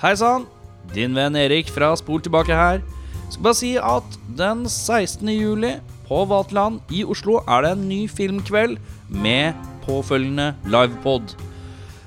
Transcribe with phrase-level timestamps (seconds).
[0.00, 0.46] Hei sann,
[0.94, 2.78] din venn Erik fra Spol tilbake her.
[3.28, 5.28] Skal bare si at den 16.
[5.28, 5.74] juli
[6.06, 8.78] på Vaterland i Oslo er det en ny filmkveld
[9.12, 11.34] med påfølgende livepod.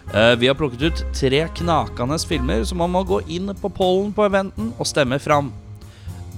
[0.09, 4.09] Eh, Vi har plukket ut tre knakende filmer som man må gå inn på pollen
[4.09, 5.51] på eventen og stemme fram.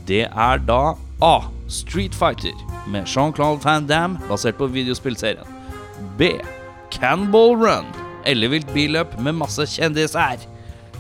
[0.08, 1.36] Det er da A.
[1.72, 2.52] Street Fighter
[2.86, 5.48] med Jean-Claude Van Damme basert på videospillserien.
[6.20, 6.36] B.
[6.92, 7.88] Canball Run
[8.26, 10.44] ellevilt billøp med masse kjendiser.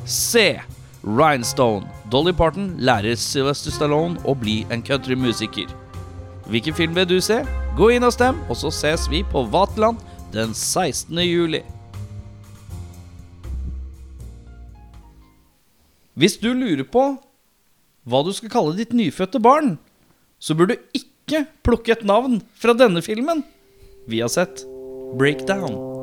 [0.05, 0.59] C.
[1.03, 1.87] Rhinestone.
[2.11, 5.69] Dolly Parton lærer Sylvester Stallone å bli en countrymusiker.
[6.49, 7.39] Hvilken film vil du se?
[7.77, 9.97] Gå inn og stem, og så ses vi på Vaterland
[10.33, 11.17] den 16.
[11.25, 11.63] juli.
[16.15, 17.07] Hvis du lurer på
[18.05, 19.75] hva du skal kalle ditt nyfødte barn,
[20.39, 23.43] så burde du ikke plukke et navn fra denne filmen.
[24.07, 24.63] Vi har sett
[25.17, 25.94] Breakdown.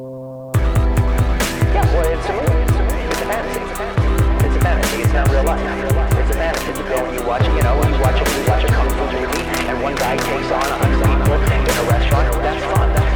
[5.12, 5.60] It's not real life.
[5.60, 6.72] It's a fantasy.
[6.72, 9.04] You go and you watch, you know, you watch a, you watch a kung fu
[9.12, 12.32] movie, and one guy takes on a hundred people in a restaurant.
[12.40, 12.88] That's fun.
[12.96, 13.12] That's.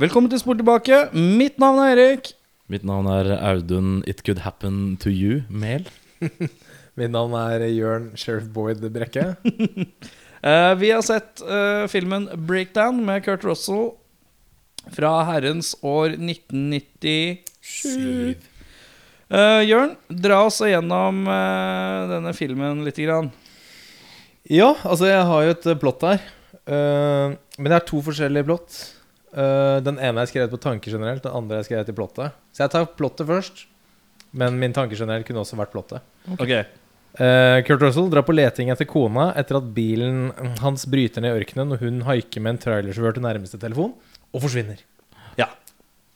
[0.00, 1.12] Velkommen til Sport tilbake.
[1.12, 2.32] Mitt navn er Erik.
[2.72, 5.84] Mitt navn er Audun It Could Happen To You Mehl.
[6.96, 9.36] Mitt navn er Jørn Sheriff Boyd Brekke.
[10.44, 13.96] Eh, vi har sett eh, filmen Breakdown med Kurt Russell
[14.92, 18.36] fra herrens år 1997.
[19.30, 23.30] Eh, Jørn, dra oss gjennom uh, denne filmen lite grann.
[24.50, 26.20] Ja, altså jeg har jo et eh, plott her.
[26.64, 28.82] Uh, men det er to forskjellige plott.
[29.34, 32.36] Eh, den ene er skrevet på tanker generelt, den andre er skrevet i plottet.
[32.54, 33.64] Så jeg tar plottet først.
[34.34, 36.02] Men min tanke generelt kunne også vært plottet.
[36.38, 36.64] Okay.
[37.14, 41.42] Eh, Kurt Russell drar på leting etter kona etter at bilen hans bryter ned i
[41.42, 43.94] ørkenen, og hun haiker med en trailersjåfør til nærmeste telefon,
[44.34, 44.82] og forsvinner.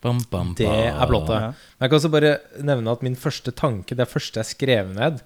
[0.05, 1.35] Bam, bam, Det er plottet.
[1.43, 1.51] Ja.
[1.83, 5.23] Jeg kan også bare nevne at min første tanke, det første jeg skrev ned,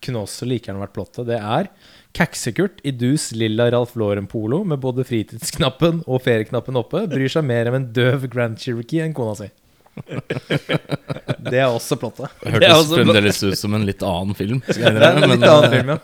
[0.00, 1.26] kunne også like gjerne vært plottet.
[1.28, 1.68] Det er
[2.16, 7.68] Kaksekurt i dus lilla Ralph Lauren-polo med både fritidsknappen og ferieknappen oppe bryr seg mer
[7.70, 9.50] om en døv Grand Cherokee enn kona si.
[10.00, 12.32] Det er også plottet.
[12.40, 14.62] Det Hørtes fremdeles ut som en litt annen film.
[14.64, 15.98] Skal jeg Det er innrømme, en litt annen film, ja.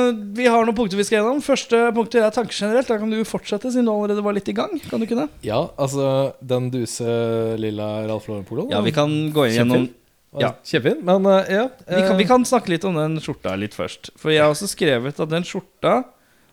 [0.00, 1.40] Eh, vi har noen punkter vi skal gjennom.
[1.44, 2.90] Første punktet er tanker generelt.
[2.90, 4.74] Da kan du fortsette, siden du allerede var litt i gang.
[4.88, 5.28] Kan du ikke det?
[5.46, 7.14] Ja, altså den duse
[7.60, 8.70] lilla Ralf Lauren-poloen.
[8.74, 9.96] Ja, vi kan gå gjennom Kjempefin.
[10.38, 10.52] Ja.
[10.62, 11.02] Kjempefin.
[11.06, 14.12] Men uh, ja vi kan, vi eh, kan snakke litt om den skjorta litt først.
[14.20, 16.02] For jeg har også skrevet at den skjorta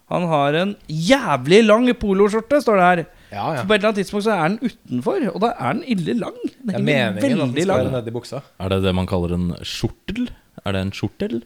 [0.07, 2.99] Han har en jævlig lang poloskjorte, står det her.
[3.27, 3.63] Ja, ja.
[3.67, 6.37] På et eller annet tidspunkt så er den utenfor, og da er den ille lang.
[6.61, 7.97] Den er meningen at den veldig skal være lang.
[7.97, 8.39] nedi buksa.
[8.63, 10.29] Er det det man kaller en skjortel?
[10.63, 11.41] Er det en skjortel?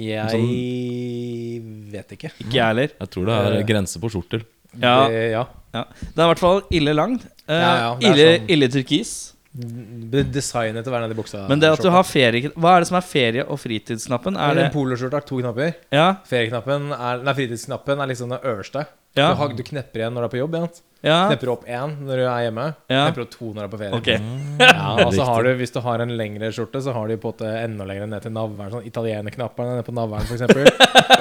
[0.00, 1.62] Jeg
[1.92, 2.30] vet ikke.
[2.40, 2.92] Ikke jeg heller.
[3.00, 3.66] Jeg tror det er Eh.
[3.68, 4.44] grense på skjorter.
[4.80, 5.08] Ja.
[5.08, 5.44] Det, ja.
[5.74, 5.84] Ja.
[6.00, 7.24] det er i hvert fall ille langt.
[7.48, 9.32] Eh, Ja, ja, ille, sånn- ille turkis.
[9.52, 11.48] Det er Designet til å være nedi buksa.
[11.48, 14.36] Men det at du har ferie Hva er det som er ferie- og fritidsknappen?
[14.38, 15.74] Er det En poloskjorte har to knapper.
[15.90, 16.14] Ja?
[16.24, 18.86] Ferieknappen er, nei, fritidsknappen er liksom den øverste.
[19.16, 19.34] Ja.
[19.34, 20.54] Du, du knepper igjen når du er på jobb.
[20.54, 20.70] igjen.
[21.00, 21.16] Ja.
[21.30, 22.64] Knepper opp én når du er hjemme.
[22.92, 23.04] Ja.
[23.08, 24.00] Knepper opp to når du er på ferie.
[24.00, 24.18] Okay.
[24.60, 27.30] Ja, og så har du, Hvis du har en lengre skjorte, så har de på
[27.30, 28.72] en måte enda lenger ned til navlen.
[28.74, 30.44] Sånn Italienerknappene nede på navlen, f.eks.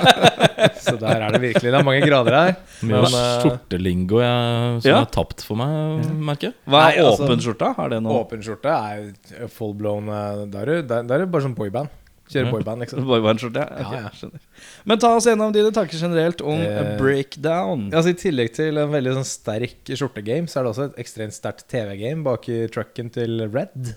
[0.89, 2.51] så der er det virkelig Det er mange grader her.
[2.83, 4.99] Mye Men, eh, skjortelingo jeg, som Ja.
[5.05, 6.57] er tapt for meg, merker jeg.
[6.67, 7.71] Hva er Nei, altså, åpen skjorta?
[7.79, 11.87] Har det noe Åpen skjorte er full blown eh, Da er du- bare som boyband.
[12.29, 13.05] Kjøre boyband, liksom.
[13.09, 13.63] Boyband-skjorte?
[13.65, 14.11] Ja, Ja, ja.
[14.13, 14.43] skjønner.
[14.85, 17.87] Men ta oss gjennom dine tanker generelt om Eh, breakdown.
[17.89, 21.33] Altså I tillegg til en veldig sånn sterk skjortegame, så er det også et ekstremt
[21.33, 23.95] sterkt TV-game bak i trucken til Red.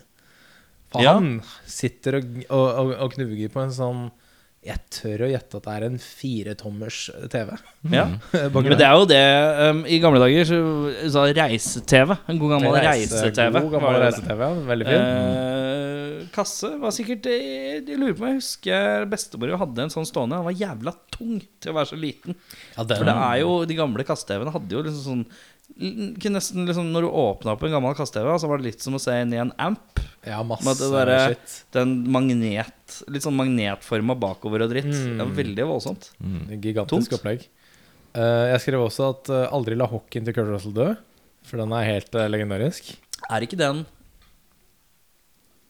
[0.93, 1.15] For Ja.
[1.21, 1.39] han
[1.69, 4.03] sitter og, og, og, og knuger på en sånn
[4.63, 6.99] Jeg tør å gjette at det er en firetommers
[7.33, 7.49] TV.
[7.91, 8.05] Ja.
[8.55, 9.23] Men det er jo det
[9.73, 10.59] um, I gamle dager så,
[11.11, 12.13] så reise-TV.
[12.31, 13.57] En god gammel reise-TV.
[13.59, 14.03] God gammel det.
[14.05, 14.51] reise-TV, ja.
[14.69, 15.03] Veldig fin.
[15.03, 15.72] Eh,
[16.35, 20.39] kasse var sikkert Jeg, jeg lurer på om jeg husker bestemor hadde en sånn stående.
[20.41, 22.37] Han var jævla tung til å være så liten.
[22.77, 25.25] ja, den, For det er jo De gamle kasse-TV-ene hadde jo liksom sånn
[25.73, 29.01] nesten liksom Når du åpna opp en gammel kasse-TV, så var det litt som å
[29.01, 30.01] se inn i en amp.
[30.27, 31.65] ja, masse derre- shit.
[31.73, 34.85] Den magnet Litt sånn magnetforma bakover og dritt.
[34.91, 35.17] Mm.
[35.17, 36.11] Det var veldig voldsomt.
[36.61, 37.19] Gigantisk Tungt.
[37.19, 37.49] opplegg.
[38.13, 40.91] Uh, jeg skrev også at uh, aldri la hockeyen til Kurt Russell dø,
[41.49, 42.91] for den er helt uh, legendarisk.
[43.33, 43.87] Er ikke den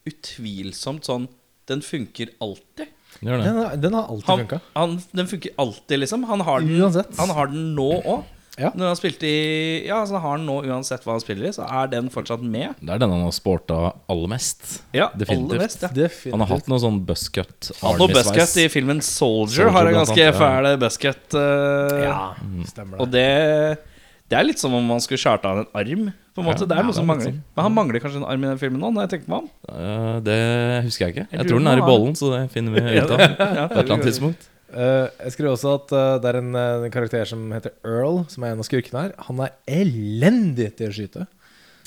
[0.09, 1.29] utvilsomt sånn
[1.71, 2.89] Den funker alltid?
[3.21, 4.61] Den, har- den har alltid Han, funka.
[4.75, 6.25] han, den funker alltid, liksom.
[6.25, 7.11] Han har den, Uansett.
[7.19, 8.23] han har den nå òg.
[8.61, 8.69] Ja.
[8.77, 11.65] Når han spilte i Ja, så har han nå uansett hva han spiller i, så
[11.65, 12.75] er den fortsatt med.
[12.83, 13.79] Det er den han har sporta
[14.13, 14.83] aller mest.
[14.93, 15.53] Ja, Definitivt.
[15.55, 15.89] aller best, ja.
[15.89, 16.35] Definitivt.
[16.35, 19.95] Han har hatt noe sånn buzzcut Han og Buzzcut i filmen Soldier, Soldier har en
[19.95, 20.43] blant ganske annet, ja.
[20.43, 21.39] fæl buscut.
[21.41, 22.19] eh, Ja,
[22.75, 23.01] stemmer det.
[23.07, 23.79] Og det
[24.33, 26.67] Det er litt som om man skulle skjært av en arm På en måte, Ja,
[26.71, 27.27] Det er ja, noe som er mangler.
[27.33, 27.43] sånn.
[27.57, 29.51] Men han mangler kanskje en arm i den filmen nå, når jeg tenker meg om.
[29.69, 30.39] Eh, det
[30.87, 31.27] husker jeg ikke.
[31.37, 33.93] Jeg tror den er i bollen, så det finner vi ut av på et eller
[33.99, 34.49] annet tidspunkt.
[34.73, 38.23] Eh, jeg skrev også at eh, det er en, eh, en karakter som heter Earl,
[38.33, 39.13] som er en av skurkene her.
[39.29, 41.27] Han er elendig til å skyte.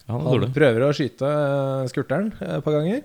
[0.06, 0.52] Ja, det er Han dårlig.
[0.54, 3.02] prøver å skyte eh, skurteren eh, et par ganger.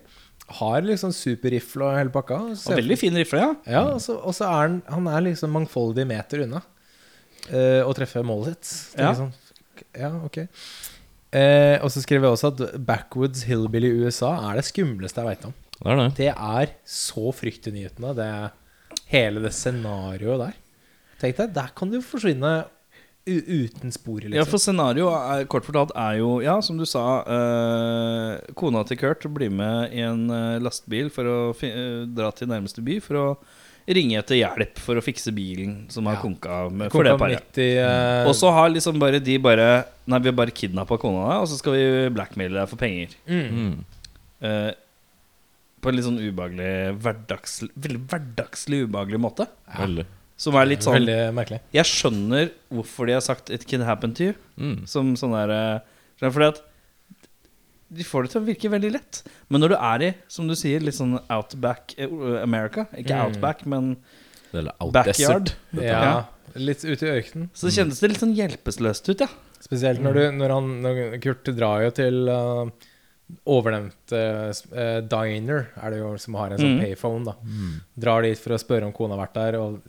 [0.60, 2.42] Har liksom superrifle og hele pakka.
[2.50, 3.54] Og Ser- veldig fin rifle, ja.
[3.78, 6.60] Ja, og så og så er han, han er liksom mangfoldige meter unna
[7.48, 8.98] eh, å treffe målet sitt.
[9.00, 9.14] Ja.
[9.16, 9.32] Sånn,
[9.96, 10.42] ja, ok.
[11.30, 15.30] Eh, og så skrev jeg også at Backwoods Hillbilly i USA er det skumleste jeg
[15.30, 15.54] veit om.
[15.80, 16.08] Det er det.
[16.18, 18.32] Det er så fryktinngytende, det
[19.12, 20.58] hele det scenarioet der.
[21.20, 22.54] Tenk deg, der kan du forsvinne
[23.28, 24.38] u uten spor, liksom.
[24.38, 28.98] Ja, for scenario er, kort fortalt er jo, ja, som du sa eh, Kona til
[29.00, 32.96] Kurt blir med i en eh, lastebil for å fi, eh, dra til nærmeste by
[33.04, 33.26] for å
[33.88, 36.20] ringe etter hjelp for å fikse bilen som har Ja.
[36.20, 37.58] konka med, for det paret.
[37.58, 38.28] Uh...
[38.28, 41.48] Og så har liksom bare de bare Nei, vi har bare kidnappa kona di, og
[41.48, 41.84] så skal vi
[42.14, 43.08] blackmaile deg for penger.
[43.28, 43.84] mm.
[44.40, 44.70] Eh,
[45.80, 49.46] på en litt sånn ubehagelig hverdags, Veldig hverdagslig ubehagelig måte.
[49.76, 50.06] Veldig.
[50.40, 51.60] Som er litt sånn Veldig merkelig.
[51.76, 54.36] Jeg skjønner hvorfor de har sagt 'it can happen to you'.
[54.58, 54.86] Mm.
[54.88, 56.62] Som sånn der eh, Fordi at
[57.90, 59.22] de får det til å virke veldig lett.
[59.50, 62.06] Men når du er i, som du sier, litt sånn outback eh,
[62.42, 63.24] America Ikke Mm.
[63.26, 63.96] outback, men
[64.80, 65.52] out backyard.
[65.74, 67.50] Ja, Ja, litt ute i ørkenen.
[67.54, 69.28] Så det kjennes det litt sånn hjelpeløst ut, ja.
[69.60, 72.70] Spesielt når, du, når han når Kurt drar jo til uh,
[73.46, 74.20] overnevnte
[74.74, 76.82] uh, diner, er det jo som har en sånn Mm.
[76.84, 77.24] payphone.
[77.24, 77.34] da
[77.98, 79.80] Drar dit for å spørre om kona har vært der, og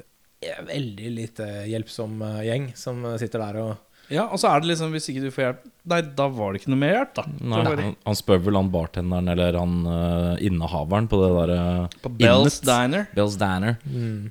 [0.41, 3.77] er veldig lite hjelpsom eh, gjeng som eh, sitter der og
[4.11, 5.61] Ja, Og så er det liksom, hvis ikke du får hjelp
[5.91, 7.23] Nei, da var det ikke noe mer hjelp, da.
[7.41, 11.53] Nei, bare- han, han spør vel han bartenderen eller han uh, innehaveren på det der
[11.57, 12.67] uh, På Bell's Innet.
[12.69, 13.07] Diner.
[13.17, 13.77] Bell's Diner.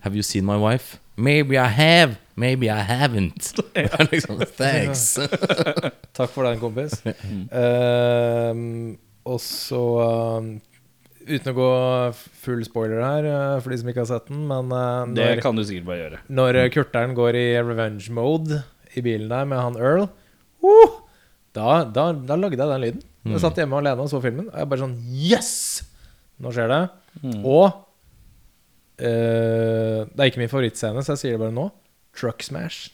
[0.05, 0.99] Have you seen my wife?
[1.17, 3.51] Maybe I have, maybe I haven't.
[3.75, 5.19] Er liksom, Thanks.
[6.17, 7.01] Takk for den, kompis.
[7.05, 7.43] Mm.
[7.53, 8.97] Uh,
[9.31, 10.51] og så ehm,
[11.31, 11.67] Uten å gå
[12.43, 15.55] full spoiler her, eh, for de som ikke har sett den, men når, Det kan
[15.55, 16.21] du sikkert bare gjøre.
[16.41, 18.63] når eh, Kurteren går i revenge mode
[18.97, 20.97] i bilen der med han Earl uh,
[21.57, 23.03] da, da, da lagde jeg den lyden.
[23.27, 25.51] Jeg satt hjemme alene og så filmen, og jeg bare sånn Yes!
[26.41, 26.83] Nå skjer det.
[27.25, 27.41] Mm.
[27.43, 27.67] Og
[29.03, 31.67] uh, Det er ikke min favorittscene, så jeg sier det bare nå.
[32.17, 32.89] Truck smash.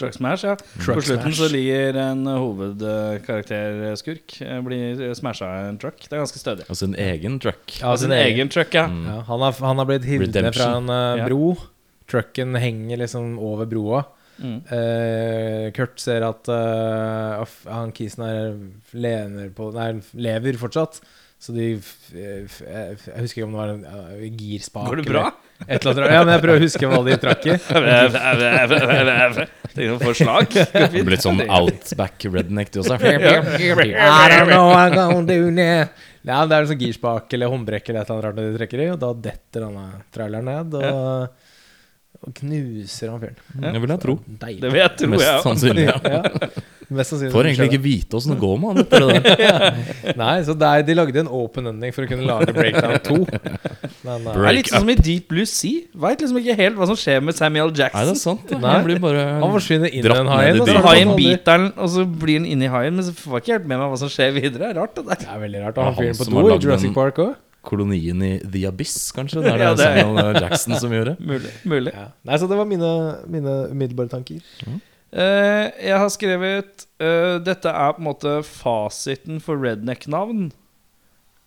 [0.00, 0.54] Truck Smash, ja.
[0.56, 1.36] Truck På slutten smash.
[1.36, 5.98] så ligger en hovedkarakterskurk eh, Blir smasha av en truck.
[6.00, 6.64] Det er ganske stødig.
[6.72, 7.74] Og sin egen truck.
[7.76, 8.86] Ja, sin, sin egen truck, ja.
[8.88, 9.02] Mm.
[9.10, 11.52] Ja, han, har, han har blitt hivd ned fra en en bro.
[11.52, 11.68] Ja.
[12.10, 14.00] Trucken henger liksom over broa.
[14.38, 14.58] Mm.
[14.74, 18.54] Eh, Kurt ser at uh, han kisen her
[18.96, 21.02] lener på Nei, lever fortsatt.
[21.42, 21.72] Så de
[22.14, 24.86] Jeg husker ikke om det var en uh, girspak.
[24.86, 25.24] Går det bra?
[25.66, 26.14] eller Et eller annet.
[26.14, 27.56] Ja, men jeg prøver å huske hva de trakk i.
[29.72, 30.56] Tenk du får slag.
[30.74, 32.98] Det blir litt sånn outback redneck, du også.
[33.02, 35.86] I don't know what I'm gonna do now.
[36.22, 38.82] Ja, det er en sånn girspak eller håndbrekk eller et eller annet rart de trekker
[38.84, 41.48] i, og da detter denne traileren ned og,
[42.22, 43.38] og knuser han fyren.
[43.72, 44.14] Det vil jeg tro.
[44.44, 44.60] Deilig.
[44.62, 45.40] Det vil jeg tro, Mest jeg.
[45.42, 45.86] sannsynlig.
[45.88, 45.96] Ja.
[46.12, 46.50] Ja,
[46.98, 47.32] mest sannsynlig.
[47.34, 49.80] Får egentlig ikke vite åssen det går med han etter det der.
[50.22, 53.18] Nei, så der, de lagde en open ending for å kunne lage Breakdown 2.
[54.06, 55.82] Men uh, Det er litt sånn som i Deep Blue Sea.
[56.06, 57.98] Veit liksom ikke helt hva som skjer med Samuel Jackson.
[57.98, 58.54] Nei, det er sant.
[58.54, 58.74] Nei.
[58.76, 60.42] Han blir bare han forsvinner inn i Dratt hai.
[60.58, 62.98] og Så haien biter han, og så blir han inni haien.
[62.98, 64.60] Men så får jeg ikke helt med meg hva som skjer videre.
[64.62, 65.24] Det er rart, det der.
[65.26, 65.80] Det er veldig rart.
[65.82, 67.34] Og han fyren på do i Jurassic Park òg.
[67.62, 69.42] Kolonien i The Abyss, kanskje.
[69.44, 71.16] Det er det, Ja, det er- Samuel Jackson som gjorde.
[71.32, 71.52] Mulig.
[71.64, 71.92] mulig.
[71.94, 72.08] Ja.
[72.26, 72.90] Nei, så det var mine,
[73.30, 74.40] mine umiddelbare tanker.
[75.12, 80.50] Eh, jeg har skrevet uh, Dette er på en måte fasiten for redneck-navn.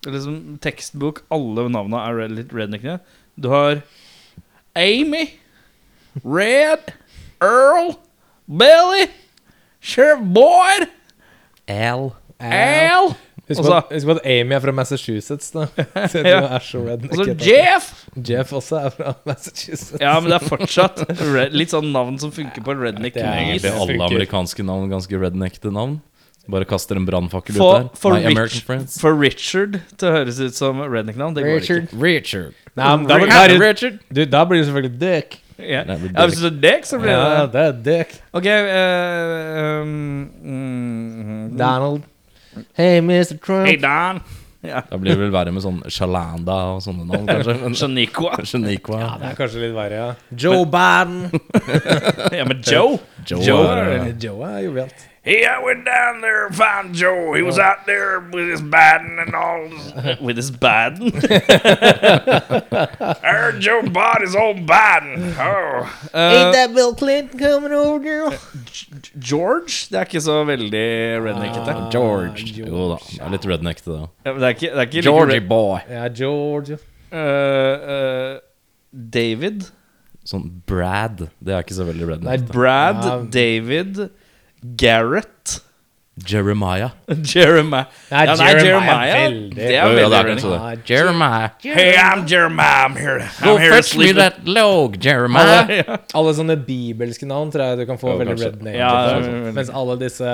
[0.06, 1.24] Liksom tekstbok.
[1.34, 3.00] Alle navnene er red- litt redneckene.
[3.36, 3.80] Du har
[4.78, 5.24] Amy,
[6.22, 6.92] Red,
[7.42, 7.96] Earl,
[8.46, 9.08] Billy,
[9.80, 10.86] Sheriff Boyd,
[11.68, 12.12] Al.
[12.38, 13.14] Al,
[13.46, 15.66] Husk på, at, husk på at Amy er fra Massachusetts, da.
[16.12, 16.40] Så Ja.
[16.56, 17.12] er så redneck.
[17.14, 17.92] og så Jeff.
[18.16, 19.94] Jeff også er fra Massachusetts.
[20.02, 23.14] Ja, men det er fortsatt red, litt sånn navn som funker på redneck.
[23.14, 26.00] Det er Egentlig alle amerikanske navn ganske redneckte navn.
[26.48, 27.86] Bare kaster en brannfakkel ut der.
[27.98, 28.60] for, Rich,
[29.00, 31.88] for Richard til å høres ut som redneck-navn, det går Richard.
[31.88, 32.02] ikke.
[32.02, 32.52] Richard.
[32.76, 35.38] Nei, men da, da, er det- du, da blir det selvfølgelig Dick.
[35.58, 38.10] Ja, Nei, ja hvis du er Dick, så blir Ja, det det er Dick.
[38.36, 42.02] Ok uh, um, mm, Donald.
[42.76, 43.36] Hey, Mr.
[43.40, 43.66] Trump.
[43.68, 44.20] Hey, Don.
[44.66, 44.80] Ja.
[44.90, 47.54] Da blir det vel verre med sånn Shalanda og sånne navn, kanskje.
[47.62, 48.32] Men Shaniqua.
[48.48, 48.98] Shaniqua.
[49.02, 50.08] Ja, det er kanskje litt verre, ja.
[50.44, 51.28] Joe Biden.
[52.36, 55.06] Ja, men Joe Joe, Joe, er- Joe er jovialt.
[55.26, 57.32] Yeah, I went down there and found Joe.
[57.34, 59.68] He was out there with his Baden and all.
[60.22, 61.10] with his Baden?
[62.70, 65.34] I heard Joe bought his old Baden.
[65.36, 65.82] Oh.
[66.14, 68.34] Uh, that Bill Clinton coming over, girl?
[69.18, 69.88] George?
[69.90, 70.86] Det er ikke så veldig
[71.26, 71.74] redneckete.
[71.74, 72.46] Ah, George.
[72.62, 73.98] Jo da, det er litt redneck da.
[74.26, 75.78] Ja, Det er ikke, det er ikke Georgie boy.
[75.90, 76.78] Ja, George.
[77.10, 78.38] Uh, uh,
[78.92, 79.66] David.
[80.26, 81.28] Sånn Brad.
[81.38, 82.26] Det er ikke så veldig redneck.
[82.26, 83.16] Nei, Brad, Ja.
[83.30, 84.08] David,
[84.76, 85.60] Garrett,
[86.26, 86.90] Jeremiah.
[87.34, 87.84] Jeremiah.
[88.10, 89.28] Nei, Ja, nei, Jeremiah er Jeremiah.
[89.28, 90.42] veldig- Det er Ja, ja, veldig redneck.
[90.42, 90.86] kanskje.
[90.88, 91.50] Jeremiah.
[91.62, 92.86] Hey, I'm Jeremiah.
[92.88, 93.18] I'm here.
[93.42, 95.66] Go I'm here fetch me that log, Jeremiah.
[95.68, 98.74] Alle, Alle sånne bibelske navn tror jeg du kan få oh, veldig redneck.
[98.80, 99.28] Ja, til.
[99.28, 99.52] ja, ja, ja.
[99.60, 100.32] Mens alle disse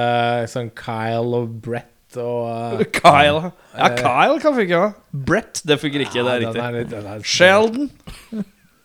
[0.54, 3.50] sånn Kyle og Brett og uh, Kyle.
[3.76, 4.70] Ja, Kyle kan funke.
[4.70, 4.92] Ja.
[5.12, 6.22] Brett, det funker ikke.
[6.22, 6.62] Det er den riktig.
[6.62, 7.90] er litt- den er- Sheldon.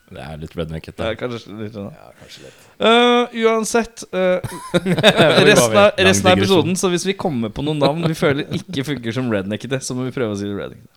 [0.07, 1.01] Det er litt rednecket.
[1.03, 1.89] Ja, kanskje litt sånn.
[1.91, 2.67] Ja, kanskje litt.
[2.79, 4.39] Uh, uansett uh,
[5.49, 8.85] Resten av, resten av episoden, så hvis vi kommer på noen navn vi føler ikke
[8.93, 10.93] funker som redneckete, så må vi prøve å si rednecket redneckete.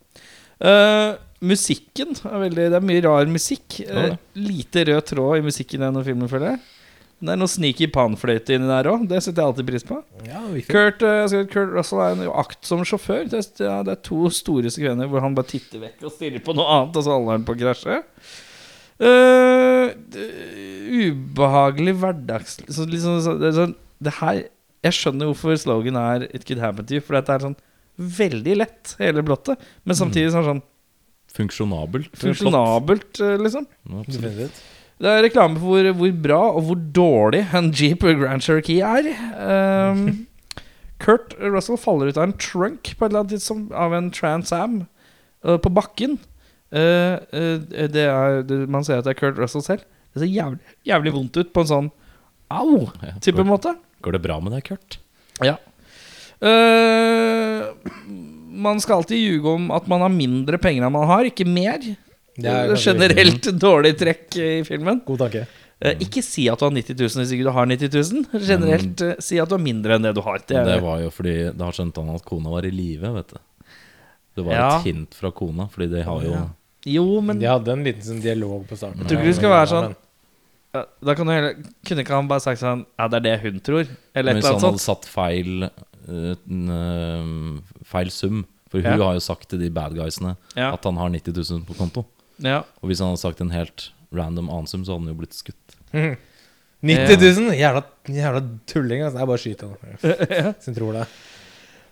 [0.60, 3.80] Uh, musikken er veldig Det er mye rar musikk.
[3.88, 6.62] Uh, lite rød tråd i musikken gjennom filmen, føler jeg.
[7.20, 9.02] Det er noe sneaky panfløyte inni der òg.
[9.08, 9.98] Det setter jeg alltid pris på.
[10.24, 13.26] Ja, Kurt, uh, Kurt Russell er en aktsom sjåfør.
[13.32, 16.44] Det er, ja, det er to store sekvenser hvor han bare titter vekk og stirrer
[16.44, 17.98] på noe annet, og så holder han på å krasje.
[19.00, 19.94] Uh,
[20.90, 22.58] ubehagelig hverdags...
[22.68, 24.42] Så liksom, så, det, sånn, det her
[24.84, 27.56] Jeg skjønner hvorfor slogan er 'It could happen to you', for dette er sånn
[28.00, 29.60] veldig lett, hele blottet.
[29.84, 30.62] Men samtidig sånn, sånn
[31.30, 32.10] Funksjonabelt.
[32.18, 33.66] funksjonabelt, uh, liksom.
[34.00, 34.56] Absolutt.
[35.00, 39.06] Det er reklame for hvor, hvor bra og hvor dårlig en Jeep Grand Cherokee er.
[39.36, 40.26] Um,
[41.00, 44.52] Kurt Russell faller ut av en trunk på et eller annet tidspunkt av en Trans
[44.52, 44.82] Am
[45.46, 46.18] uh, på bakken.
[46.70, 47.56] Uh, uh,
[47.90, 49.82] det er, det, man ser at det er Kurt Russell selv.
[50.14, 51.88] Det ser jævlig, jævlig vondt ut på en sånn
[52.50, 53.74] au-type Ja, måte.
[54.02, 54.98] går det bra med deg, Kurt?
[55.42, 55.56] Ja.
[56.40, 57.70] Uh,
[58.60, 61.78] man skal alltid ljuge om at man har mindre penger enn man har, ikke mer.
[62.40, 65.02] Det er Generelt dårlig trekk i filmen.
[65.06, 65.46] God tanke.
[65.80, 68.42] Uh, ikke si at du har 90 000 hvis ikke du har 90 000.
[68.46, 70.42] Generelt uh, si at du har mindre enn det du har.
[70.44, 73.38] Det Det var jo fordi Da skjønte han at kona var i live, vet du.
[74.36, 74.66] Det var Ja.
[74.78, 76.42] et hint fra kona, fordi de har jo Ja.
[76.86, 78.98] Jo, men De hadde en liten sånn dialog på starten.
[79.02, 79.88] Jeg tror ikke det skal være sånn.
[79.90, 79.96] men-
[80.74, 83.40] ja, Da kan du heller, kunne ikke han bare sagt sånn Ja, det er det
[83.42, 83.88] hun tror.
[84.14, 85.70] Eller et Hvis han hadde satt feil
[86.08, 89.04] øh, n- Feil sum For hun Ja.
[89.04, 90.72] har jo sagt til de bad guysene Ja.
[90.72, 92.04] at han har 90 000 på konto.
[92.38, 92.58] Ja.
[92.82, 95.34] Og hvis han hadde sagt en helt random annen sum, så hadde han jo blitt
[95.34, 95.76] skutt.
[96.82, 97.52] 90 000?
[97.58, 99.02] Jævla, jævla tulling.
[99.02, 99.18] Altså.
[99.18, 100.54] Jeg bare skyter han.
[100.60, 101.06] Som tror det.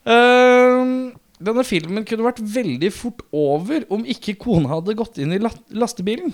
[0.07, 5.41] Ehm, denne filmen kunne vært veldig fort over om ikke kona hadde gått inn i
[5.43, 6.33] lastebilen.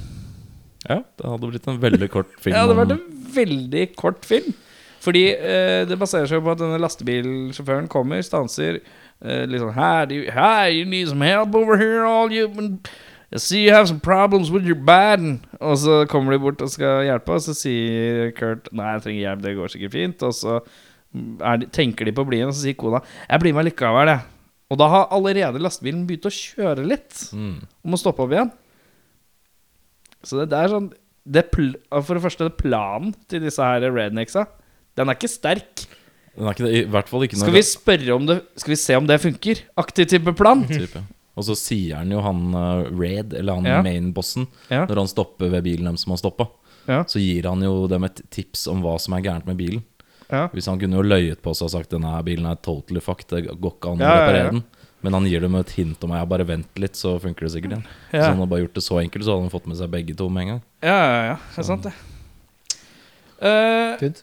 [0.84, 2.56] Ja, det hadde blitt en veldig kort film.
[2.56, 4.52] Ja, det hadde vært en veldig kort film.
[5.04, 10.06] Fordi eh, det baserer seg på at denne lastebilsjåføren kommer, stanser eh, litt sånn Hi,
[10.08, 12.48] do you, hi, you need some help over here, all you
[13.34, 15.20] I see you have some problems with your bad
[15.58, 19.26] Og så kommer de bort og skal hjelpe, og så sier Kurt Nei, jeg trenger
[19.26, 20.24] hjelp, det går sikkert fint.
[20.24, 20.56] Og så
[21.14, 23.68] er de, tenker de på å bli igjen, og så sier kona Jeg blir med
[23.68, 24.24] likevel, jeg.
[24.74, 27.60] Og da har allerede lastebilen begynt å kjøre litt Mm.
[27.84, 28.50] og må stoppe opp igjen.
[30.24, 30.90] Så det, er sånn
[31.24, 34.46] det For det første, planen til disse her rednecksa,
[34.96, 35.84] den er ikke sterk.
[36.34, 38.78] Den er ikke det, i hvert fall ikke Skal vi spørre om det Skal vi
[38.80, 39.60] se om det funker?
[39.78, 40.64] Aktiv type plan.
[40.66, 41.02] type.
[41.36, 43.80] Og så sier han jo han uh, Red, eller han Ja.
[43.82, 44.84] main-bossen, Ja.
[44.86, 46.48] når han stopper ved bilen dem som har stoppa,
[46.88, 47.02] Ja.
[47.04, 49.82] så gir han jo dem et tips om hva som er gærent med bilen.
[50.34, 50.44] Ja.
[50.54, 53.46] Hvis han kunne jo løyet på seg og sagt denne bilen er totally fucked, det
[53.54, 54.24] går ikke an å Ja, ja, ja.
[54.26, 54.64] reparere den.
[55.04, 57.50] Men han gir dem et hint om at jeg bare vent litt, så funker det
[57.52, 57.82] sikkert igjen.
[58.08, 58.22] Ja.
[58.22, 60.14] Så han hadde bare gjort det så enkelt, så hadde han fått med seg begge
[60.16, 60.62] to med en gang.
[60.86, 61.34] Ja, ja, ja.
[61.52, 61.92] Det er sant, det.
[63.44, 64.22] uh, Good.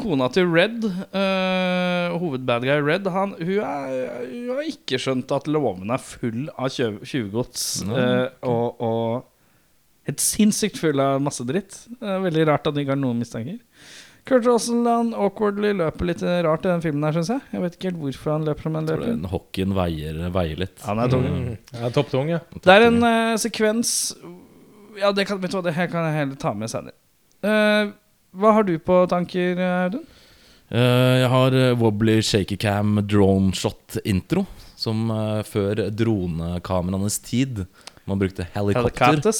[0.00, 5.50] kona til Red, uh, hovedbad guy Red, han, hun, er, hun har ikke skjønt at
[5.52, 7.66] låven er full av tjuvgods.
[7.90, 11.76] Nei, uh, og, og helt sinnssykt full av masse dritt.
[12.00, 13.60] Er veldig rart at hun ikke har noen mistanker.
[14.28, 17.42] Kurt Russell han awkwardly løper litt rart i den filmen her, syns jeg.
[17.50, 19.08] Jeg vet ikke helt hvorfor han løper som han løper.
[19.08, 20.76] den hockeyen veier, veier litt.
[20.86, 21.26] Han er tung.
[21.26, 21.56] Mm.
[21.74, 22.38] Ja, Topptung, ja.
[22.54, 24.12] Det er en uh, sekvens
[25.00, 26.94] Ja, det kan, vet du hva, det her kan jeg heller ta med senere.
[27.42, 27.90] Uh,
[28.38, 30.06] hva har du på tanker, Audun?
[30.72, 34.46] Uh, jeg har eh, wobbly shaky cam drone shot intro,
[34.80, 37.66] som eh, før dronekameraenes tid.
[38.10, 39.30] Man brukte helikopter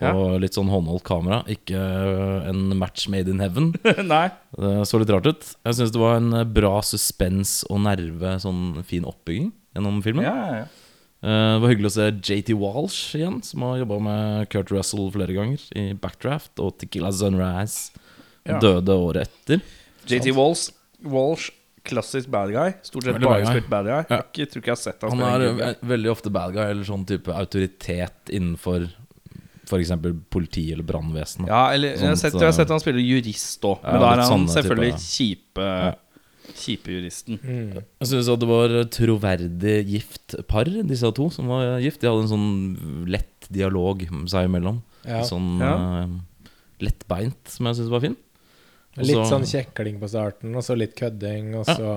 [0.00, 0.12] Ja.
[0.14, 1.40] og litt sånn håndholdt kamera.
[1.50, 3.72] Ikke eh, en match made in heaven.
[4.06, 4.28] Nei.
[4.54, 5.48] Det så litt rart ut.
[5.66, 10.24] Jeg syns det var en eh, bra suspens og nerve, sånn fin oppbygging gjennom filmen.
[10.28, 10.68] Ja, ja, ja.
[11.22, 15.10] Eh, Det var hyggelig å se JT Walsh igjen, som har jobba med Kurt Russell
[15.14, 17.90] flere ganger i Backdraft og Tequila Sunrise.
[18.46, 18.58] Ja.
[18.62, 19.60] Døde året etter.
[20.10, 20.70] JT Walsh,
[21.06, 21.50] Walsh
[21.84, 22.72] klassisk bad guy.
[22.82, 24.02] Stort sett bare spilt bad guy.
[24.10, 24.20] Ja.
[24.22, 25.74] Ikke, tror ikke jeg har sett han Han er guy.
[25.94, 28.88] veldig ofte bad guy, eller sånn type autoritet innenfor
[29.66, 29.90] f.eks.
[30.30, 31.46] politi eller brannvesen.
[31.48, 33.78] Ja, eller jeg har sett, jeg har sett han spiller jurist òg.
[33.82, 35.96] Ja, Men da er han selvfølgelig type- kjipe
[36.52, 37.38] Kjipe juristen.
[37.40, 42.00] Jeg synes at det var troverdig gift par, disse to som var gift.
[42.02, 44.82] De hadde en sånn lett dialog seg imellom.
[45.06, 45.22] Ja.
[45.22, 46.02] Sånn Ja.
[46.02, 46.08] eh,
[46.82, 48.16] lettbeint, som jeg syns var fin.
[49.00, 51.74] Litt så sånn kjekling på starten, og så litt kødding, og Ja.
[51.78, 51.92] så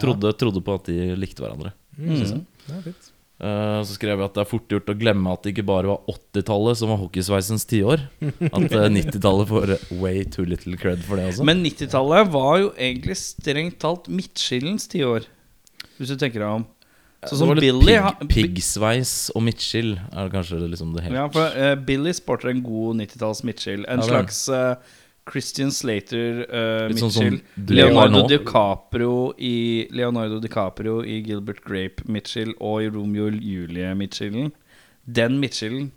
[0.00, 1.72] Trodde, trodde på at de likte hverandre.
[1.98, 2.44] Mm.
[2.68, 3.12] Ja, fint.
[3.38, 5.88] Eh, så skrev jeg at det er fort gjort å glemme at det ikke bare
[5.90, 8.00] var 80-tallet som var hockeysveisens tiår.
[8.48, 11.44] At uh, 90-tallet får way too little cred for det også.
[11.44, 15.28] Men 90-tallet var jo egentlig strengt talt midtskillens tiår.
[15.98, 16.66] Hvis du tenker deg om.
[17.26, 21.56] Sånn som Billy pig, Piggsveis og midtskill er kanskje det liksom det helt Ja, for
[21.56, 23.84] uh, Billy sporter en god 90-talls midtskill.
[23.88, 24.76] En Ja, slags eh,
[25.26, 28.24] Christian Slater uh, Mitchell sånn Leonardo.
[28.30, 34.50] DiCaprio i Leonardo DiCaprio i Gilbert Grape Mitchell og i Romeo-Julie-Mitchell
[35.06, 35.90] Den Mitchellen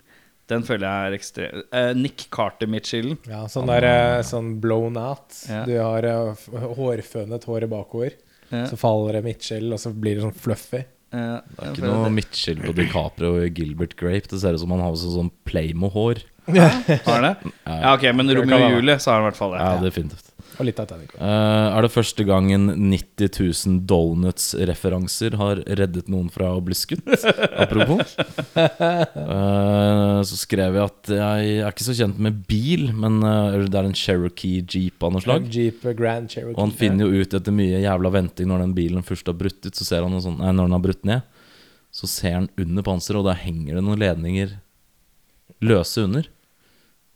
[0.49, 3.19] den føler jeg er ekstrem Uh, Nick Carter-Mitchellen.
[3.29, 5.35] Ja, sånn der uh, sånn blown out.
[5.45, 5.59] Ja.
[5.67, 6.47] Du har eh,
[6.79, 8.15] hårfønet håret bakover.
[8.49, 8.63] Ja.
[8.65, 10.81] Så faller det Mitchell, og så blir det sånn fluffy.
[11.13, 14.25] Eh, Det er ikke noe midtskill på DiCaprio og Gilbert Grape.
[14.31, 16.23] Det ser ut som han har også sånn Playmo-hår.
[16.55, 17.35] Har det?
[17.65, 18.75] Ja, ok, men Romeo og.
[18.77, 19.63] Julie, så har han i hvert fall det.
[19.63, 20.25] Ja, definitivt.
[20.59, 21.13] Og litt Titanic.
[21.13, 21.23] også.
[21.23, 27.07] Eh, er det første gangen 90 000 Donuts-referanser har reddet noen fra å bli skutt?
[27.63, 28.11] Apropos.
[28.59, 33.79] Eh, så skrev jeg at jeg er ikke så kjent med bil, men eh, det
[33.79, 35.47] er en Cherokee Jeep av noe slag.
[35.53, 36.57] Jeep Grand Cherokee.
[36.57, 39.63] Og han finner jo ut etter mye jævla venting når den bilen først har brutt
[39.63, 41.45] ut, så ser han noe sånt, nei, når den har brutt ned,
[41.95, 44.57] så ser han under panseret, og der henger det noen ledninger
[45.65, 46.27] løse under.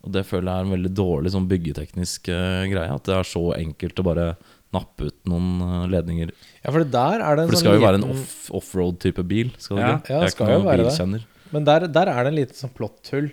[0.03, 2.91] Og det føler jeg er en veldig dårlig sånn byggeteknisk uh, greie.
[2.91, 4.27] At det er så enkelt å bare
[4.74, 6.31] nappe ut noen eh, ledninger.
[6.63, 8.24] Ja, for det der er det en For det sånn skal jo være en liten-
[8.24, 9.51] off- offroad-type bil.
[9.62, 10.13] Skal det Ja, ikke?
[10.15, 11.19] ja, det skal jo være det.
[11.53, 13.27] Men der, der er det en liten sånn plotthull.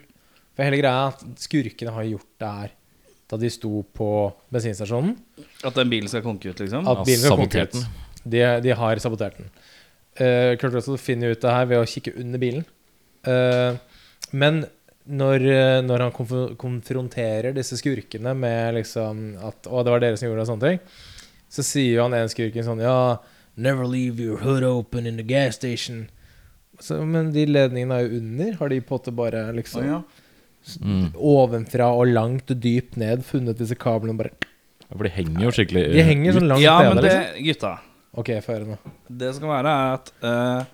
[0.53, 2.75] For hele greia er at skurkene har gjort det her
[3.31, 4.11] da de sto på
[4.53, 5.15] bensinstasjonen.
[5.65, 6.85] At den bilen skal konke ut, liksom?
[6.91, 7.77] At bilen skal konke ut.
[8.27, 9.49] De, de har sabotert den.
[10.21, 12.67] Uh, Kurt Russell finner ut det her ved å kikke under bilen.
[13.25, 13.79] Uh,
[14.37, 14.65] men
[15.11, 20.17] når, eh, når han konf konfronterer disse skurkene med liksom at 'Å, det var dere
[20.17, 20.81] som gjorde det', og sånne ting,
[21.51, 23.19] så sier jo han en skurken sånn 'Ja,
[23.57, 26.09] never leave your hood open in the gas station'.
[26.81, 28.53] Så, men de ledningene er jo under.
[28.57, 30.03] Har de på en måte bare liksom oh, ja.
[30.81, 31.13] Mm.
[31.17, 34.33] ovenfra og langt og dypt ned funnet disse kablene og bare
[34.91, 37.45] Ja, For de henger jo skikkelig De henger sånn langt ja, men det, liksom.
[37.47, 37.71] gutta
[38.21, 38.77] Ok, få høre nå.
[39.07, 40.71] Det som kan være, er at eh,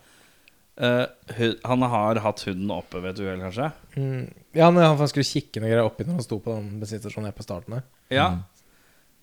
[0.78, 1.06] eh,
[1.38, 3.70] hu- han har hatt hunden oppe ved et uhell, kanskje.
[3.96, 4.26] Mm.
[4.56, 7.44] Ja, men han skulle kikke noe greier oppi når han sto på den bensinstasjonen på
[7.46, 7.84] starten der.
[8.14, 8.28] Ja.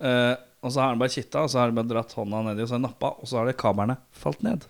[0.04, 2.64] Eh, og så har han bare kitta, og så har han bare dratt hånda nedi,
[2.64, 4.64] og så har han nappa, og så har det kablene falt ned.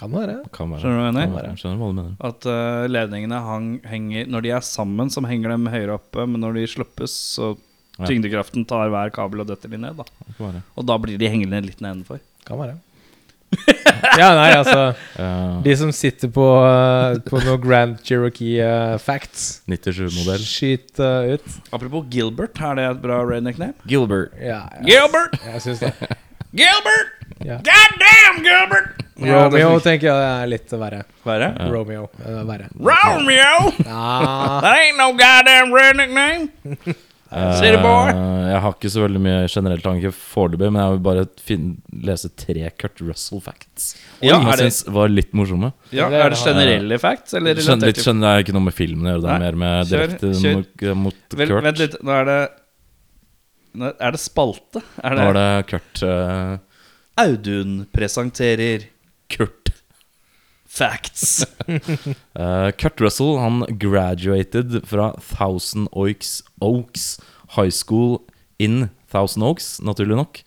[0.00, 0.38] Kan være.
[0.56, 0.80] Kan være.
[0.82, 1.34] Skjønner du hva jeg Kan mener?
[1.42, 1.58] være.
[1.60, 2.14] Skjønner hva du mener.
[2.30, 6.40] At uh, ledningene hang, henger Når de er sammen, så henger de høyere oppe, men
[6.42, 7.52] når de sluppes, så
[8.00, 8.06] Ja.
[8.08, 9.98] tyngdekraften tar hver kabel og detter de ned.
[10.00, 10.62] da kan være.
[10.80, 12.20] Og da blir de hengende litt nedenfor.
[12.48, 12.78] Kan være.
[14.20, 20.42] ja, nei, altså De som sitter på, uh, på noe Grand Cherokee uh, facts, 97-modell.
[20.46, 21.56] skyt uh, ut.
[21.72, 23.76] Apropos Gilbert, er det et bra redneck name?
[23.88, 24.34] Gilbert.
[24.40, 24.84] Ja, ja.
[24.88, 25.38] Gilbert!
[25.46, 25.92] jeg syns det.
[26.52, 27.14] Gilbert!
[27.42, 27.56] Ja.
[27.64, 28.98] God damn, Gilbert!
[29.22, 31.04] Romeo tenker jeg er litt verre.
[31.26, 31.52] Verre?
[31.54, 31.70] Ja.
[31.70, 32.68] Romeo Uh, verre.
[32.74, 33.72] Romeo!
[33.86, 36.50] Ja, That ain't no goddamn redneck name.
[37.58, 38.10] City boy.
[38.12, 41.76] Eh, jeg har ikke så veldig mye generelt tanke foreløpig, men jeg vil bare finne,
[42.08, 43.92] lese tre Kurt Russell facts.
[44.20, 45.72] Ja, som er jeg det- syns var litt morsomme.
[45.90, 49.06] Ja, er det generelle facts, eller Skjønner, litt generelle, det er ikke noe med filmen
[49.06, 50.54] å gjøre, det er mer med direkte kjør.
[50.58, 51.64] mot, mot Vel, Kurt.
[51.64, 52.40] Vent litt, nå er det
[53.74, 54.82] nå Er det spalte?
[55.02, 56.58] Er Nå er det Kurt uh,
[57.16, 58.84] Audun presenterer
[59.32, 59.61] Kurt.
[60.72, 61.44] Facts.
[61.68, 67.20] uh, Kurt Russell han graduated fra Thousand Oaks, Oaks
[67.56, 68.22] High School
[68.58, 70.42] in Thousand Oaks, naturlig nok.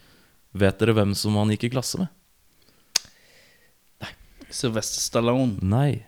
[0.55, 2.09] Vet dere hvem som han gikk i klasse med?
[4.01, 4.11] Nei.
[4.49, 5.59] Sylvester Stallone.
[5.61, 6.05] Nei.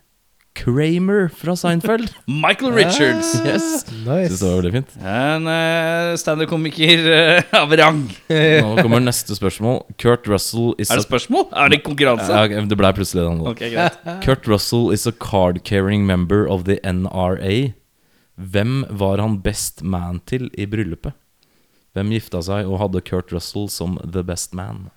[0.57, 2.09] Kramer fra Seinfeld.
[2.25, 3.35] Michael Richards.
[3.45, 3.85] yes.
[3.85, 4.39] Syns nice.
[4.39, 4.95] det var veldig fint.
[5.01, 8.01] En uh, standup-komiker uh, av rang.
[8.65, 9.83] Nå kommer neste spørsmål.
[10.01, 11.47] Kurt Russell is Er det spørsmål?
[11.53, 12.31] Er det konkurranse?
[12.33, 13.35] Ja, det ble plutselig det.
[13.53, 13.99] Okay, greit.
[14.25, 17.73] Kurt Russell is a card-carrying member of the NRA.
[18.37, 21.13] Hvem var han best man til i bryllupet?
[21.97, 24.89] Hvem gifta seg og hadde Kurt Russell som the best man?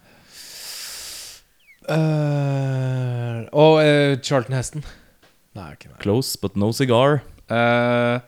[1.89, 4.85] Uh, og uh, Charlton Heston.
[5.59, 5.99] Nei, ikke nei.
[6.03, 7.21] Close, but no cigar.
[7.51, 8.21] Eh,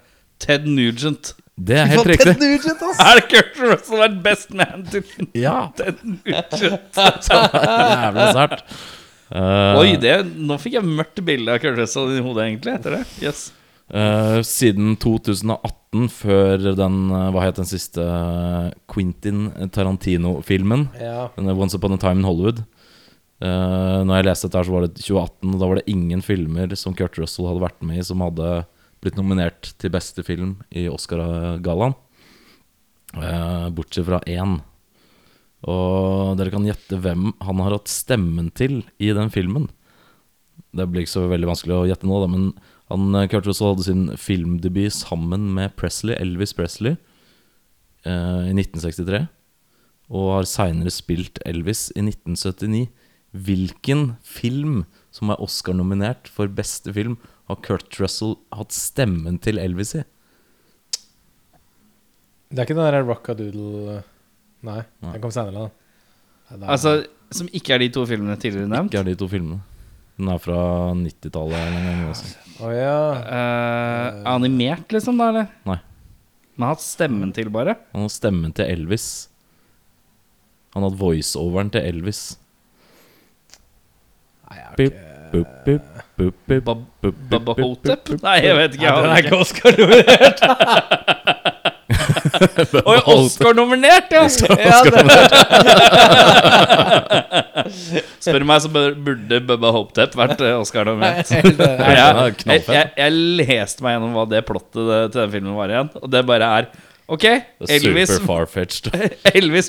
[0.42, 1.34] Ted Nugent.
[1.62, 2.32] Det er helt riktig.
[2.40, 2.98] Nugent, ass!
[3.04, 5.04] Er det Kurt Russell er best man til
[5.38, 6.56] Ja, Ted Nugent?
[7.30, 8.64] jævla sært.
[9.32, 12.98] Eh, Oi, det, nå fikk jeg mørkt bilde av Kurt Russell i hodet, egentlig, etter
[12.98, 13.02] det.
[13.24, 13.44] Yes.
[13.92, 20.88] eh, siden 2018, før den eh, Hva het den siste eh, Quentin Tarantino-filmen?
[21.00, 21.28] Ja.
[21.36, 22.64] Denne Once Upon a Time in Hollywood.
[23.42, 26.22] Uh, når jeg leste dette, her så var det 2018, og da var det ingen
[26.22, 28.62] filmer som Kurt Russell hadde vært med i, som hadde
[29.02, 31.96] blitt nominert til beste film i Oscar-gallaen.
[33.16, 34.60] Uh, bortsett fra én.
[35.68, 39.68] Og dere kan gjette hvem han har hatt stemmen til i den filmen.
[40.72, 42.46] Det blir ikke så veldig vanskelig å gjette nå, da, men
[42.92, 46.96] han, eh, Kurt Russell hadde sin filmdebut sammen med Presley, Elvis Presley
[48.06, 49.26] uh, i 1963.
[50.12, 52.88] Og har seinere spilt Elvis i 1979.
[53.32, 54.82] Hvilken film
[55.14, 57.16] som er Oscar-nominert for beste film,
[57.48, 60.02] har Kurt Russell hatt stemmen til Elvis i?
[62.52, 64.02] Det er ikke den der Rockadoodle
[64.62, 65.12] Nei, Nei.
[65.16, 65.70] den kom senere, da.
[66.52, 68.92] Er- Altså, som ikke er de to filmene tidligere nevnt.
[68.92, 69.60] Ikke er de to filmene.
[70.18, 72.70] Den er fra 90-tallet Oh.
[72.70, 73.14] Ja.
[73.16, 75.48] Eh, animert, liksom, da, eller?
[75.66, 75.78] Nei.
[76.54, 77.74] Men har hatt stemmen til, bare?
[77.92, 79.28] Han har stemmen til Elvis.
[80.74, 82.36] Han har hatt voiceoveren til Elvis.
[84.52, 84.94] Hotep?
[87.00, 88.10] bup, bup.
[88.22, 88.90] Nei, jeg vet ikke.
[88.90, 89.36] Nei, den er ikke.
[89.42, 90.38] Oscar-nominert!
[92.88, 94.22] Oi, Oscar-nominert, ja!
[94.66, 94.78] ja,
[98.22, 101.32] Spør meg, så burde Bubba Hopetep vært eh, Oscar-nominert.
[101.32, 103.10] Jeg, Ja, jeg, jeg, jeg
[103.42, 104.78] leste meg gjennom hva det plottet
[105.12, 106.64] til den filmen var igjen, og det bare er
[107.12, 107.24] Ok,
[107.66, 108.12] Elvis,
[109.34, 109.68] Elvis,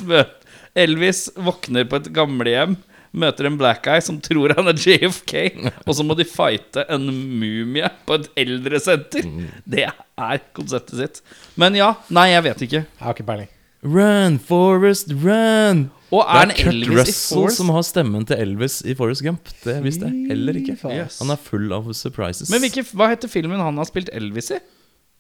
[0.80, 2.78] Elvis våkner på et gamlehjem,
[3.13, 5.34] møter en black guy som tror han er JFK,
[5.88, 9.28] og så må de fighte en mumie på et eldresenter.
[9.65, 11.21] Det er konseptet sitt.
[11.60, 12.86] Men ja, nei, jeg vet ikke.
[12.86, 13.52] Jeg har ikke peiling.
[13.84, 15.89] Run, Forest, run!
[16.13, 19.49] Og Det er er Kurt Elvis Russell som har stemmen til Elvis i Forest Gump.
[19.63, 20.76] Det visste jeg heller ikke.
[20.93, 21.17] Yes.
[21.23, 22.52] Han er full av surprises.
[22.54, 24.60] Men hvilke, hva heter filmen han har spilt Elvis i?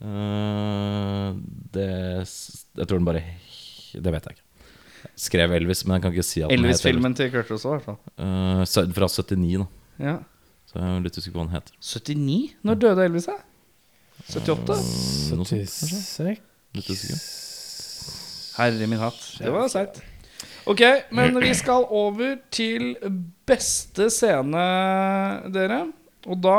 [0.03, 1.33] Uh,
[1.73, 3.21] det Jeg tror den bare
[3.93, 4.47] Det vet jeg ikke.
[5.19, 6.79] Skrev Elvis, men jeg kan ikke si at den het Elvis.
[6.81, 7.99] Elvis-filmen til Kurt Russell, i hvert fall.
[8.17, 9.67] Eh, fra 79, da.
[10.03, 10.15] Ja.
[10.69, 11.75] Så jeg er litt usikker på hva den heter.
[11.85, 12.37] 79?
[12.65, 13.37] Når døde Elvis, da?
[14.23, 14.79] 78?
[14.79, 16.41] Mm, noe sånt, 76
[16.73, 17.21] Litt usikker.
[18.57, 19.21] Herre min hatt.
[19.41, 20.01] Det var seigt.
[20.69, 22.93] Ok, men vi skal over til
[23.45, 24.63] beste scene,
[25.53, 25.81] dere.
[26.29, 26.57] Og da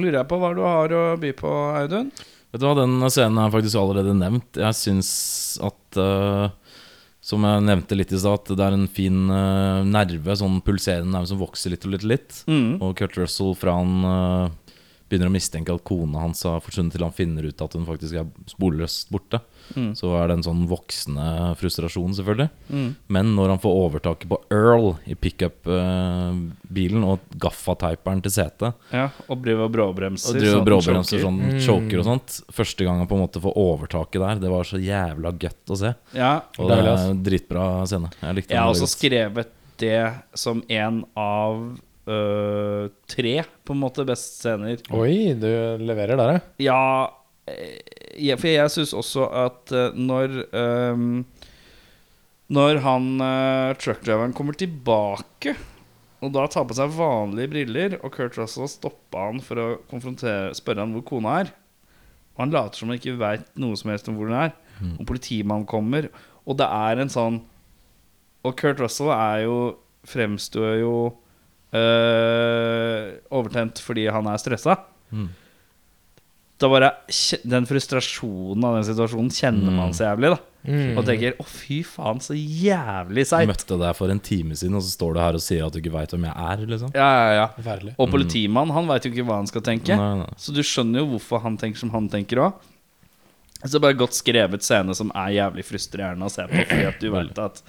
[0.00, 2.10] lurer jeg på hva du har å by på, Audun.
[2.52, 4.58] Vet du hva, Den scenen er faktisk allerede nevnt.
[4.60, 5.12] Jeg syns
[5.64, 6.50] at eh,
[7.32, 11.14] Som jeg nevnte litt i stad, at det er en fin uh, nerve, sånn pulserende
[11.14, 12.42] nerve som vokser litt og litt litt.
[12.44, 12.76] Mm.
[12.84, 14.50] Og Kurt Russell fra han eh,
[15.12, 18.16] begynner å mistenke at kona hans har forsvunnet, til han finner ut at hun faktisk
[18.22, 19.42] er sporløst borte.
[19.76, 19.92] Mm.
[19.98, 21.26] Så er det en sånn voksende
[21.60, 22.48] frustrasjon, selvfølgelig.
[22.72, 22.88] Mm.
[23.12, 29.42] Men når han får overtaket på Earl i pickup-bilen og gaffateiperen til setet, Ja, og
[29.44, 30.34] driver og bråbremser.
[30.34, 31.26] og driver og bråbremser choker.
[31.28, 34.64] sånn choker og sånt Første gang han på en måte får overtaket der, det var
[34.64, 35.94] så jævla gøtt å se.
[36.14, 38.10] Ja, Og Det er er en dritbra scene.
[38.20, 39.48] Jeg likte jeg har også skrevet
[39.78, 41.78] det som en av
[42.10, 43.34] øh, tre,
[43.64, 44.80] på en måte, best scener.
[44.94, 45.48] Oi, du
[45.82, 46.42] leverer der, ja.
[46.62, 46.82] Ja,
[47.50, 51.24] eh, for jeg syns også at eh, når um,
[52.52, 55.54] Når han uh, truckdriveren kommer tilbake
[56.22, 59.68] og da tar på seg vanlige briller, og Kurt Russell stopper han for å
[60.54, 61.48] spørre han hvor kona er
[62.36, 64.52] Og han later som han ikke veit noe som helst om hvor hun er.
[65.00, 66.08] Og politimannen kommer,
[66.46, 67.40] og det er en sånn
[68.42, 69.56] Og Kurt Russell er jo
[70.08, 70.94] fremstår jo
[71.72, 74.76] øh, overtent fordi han er stressa.
[75.12, 75.28] Mm.
[76.62, 76.92] Da bare
[77.42, 79.76] Den frustrasjonen av den situasjonen kjenner Mm.
[79.76, 80.36] man så jævlig.
[80.36, 80.96] da Mm.
[80.96, 83.48] Og tenker 'å, fy faen, så jævlig seigt'.
[83.48, 85.80] møtte deg for en time siden, og så står du her og sier at du
[85.80, 86.66] ikke veit hvem jeg er.
[86.66, 87.92] liksom Ja, ja, ja.
[87.98, 89.88] Og politimannen, han veit jo ikke hva han skal tenke.
[89.96, 90.26] Nei, nei.
[90.36, 92.54] Så du skjønner jo hvorfor han tenker som han tenker òg.
[93.64, 96.64] Så bare godt skrevet scene som er jævlig frustrerende å se på.
[96.64, 97.62] Fordi at du vet at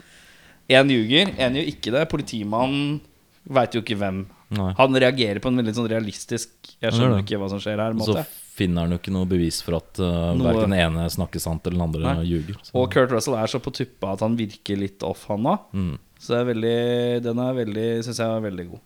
[0.69, 2.09] én ljuger, én gjør ikke det.
[2.09, 3.01] Politimannen
[3.43, 4.23] veit jo ikke hvem.
[4.53, 4.69] Nei.
[4.77, 7.95] Han reagerer på en veldig sånn realistisk Jeg skjønner ikke hva som skjer her.
[7.97, 11.07] Og så finner han jo ikke noe bevis for at uh, Noe- verken den ene
[11.09, 12.27] snakker sant eller den andre Nei.
[12.29, 12.59] ljuger.
[12.61, 12.75] Så.
[12.77, 15.65] Og Kurt Russell er så på tuppa at han virker litt off, han òg.
[15.73, 15.95] Mm.
[16.23, 16.77] Så er veldig,
[17.25, 18.83] den er veldig, syns jeg er veldig god.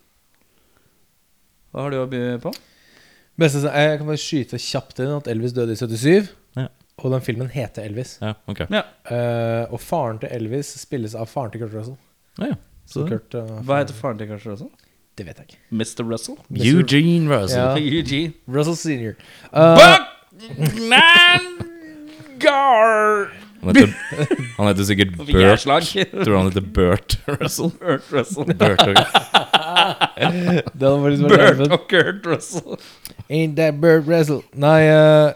[1.68, 2.54] Hva har du å by på?
[3.38, 6.30] Beste, jeg kan bare skyte kjapt inn at Elvis døde i 77.
[6.58, 6.64] Ja.
[6.98, 8.16] Og den filmen heter Elvis.
[8.24, 8.64] Ja, ok.
[8.74, 8.82] Ja.
[9.06, 12.00] Uh, og faren til Elvis spilles av faren til Kurt Russell.
[12.40, 12.58] Ja, ja.
[12.88, 14.70] Så Kurt, uh, Hva heter faren til Kurt Russell?
[15.18, 15.60] Det vet jeg ikke.
[15.70, 16.04] Mr.
[16.08, 16.38] Russell?
[16.54, 17.60] Eugene Russell.
[17.60, 17.76] Ja.
[17.76, 18.32] Eugene.
[18.48, 19.18] Russell senior.
[19.52, 19.76] Uh,
[20.38, 21.58] Buckman!
[22.38, 23.32] car!
[23.60, 23.94] Han heter,
[24.56, 25.62] han heter sikkert Bert.
[26.24, 27.70] Tror han heter Bert Russell?
[27.80, 28.44] Burt Russell.
[28.54, 28.80] Bert
[30.82, 31.72] og, liksom Burt Burt.
[31.72, 32.78] og Kurt Russell.
[33.28, 34.42] Ain't that Burt Russell?
[34.54, 35.32] Nei, uh,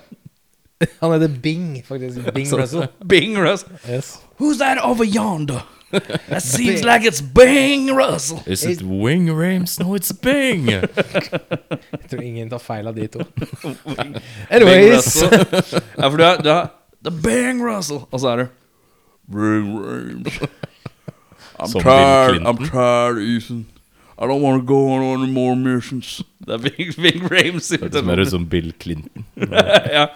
[1.00, 2.32] han heter Bing, faktisk.
[2.34, 2.86] Bing Russell.
[3.06, 3.72] Bing Russell.
[3.88, 4.20] Yes.
[4.38, 5.62] Who's that over yonder?
[6.28, 8.42] That seems like it's Bing Russell.
[8.46, 9.78] Is it Wing Rames?
[9.78, 10.66] No, it's Bing!
[10.70, 13.18] Jeg tror ingen tar feil av de to.
[13.96, 14.16] Bing
[14.50, 15.22] Anyways.
[15.22, 15.82] Russell.
[15.98, 16.70] Ja, for du har
[17.04, 18.46] The Bing Russell, og så er du
[19.28, 20.40] Bing Rames.
[21.60, 22.56] I'm Som Bill tired, Clinton.
[22.56, 23.66] I'm tired, Ethan.
[24.18, 26.22] I don't want to go on any more missions.
[26.46, 27.70] Det er Bing, Bing Rames.
[27.70, 29.24] i Hørtes mer ut som Bill Clinton.
[29.96, 30.06] ja.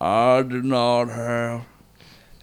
[0.00, 1.60] I did not have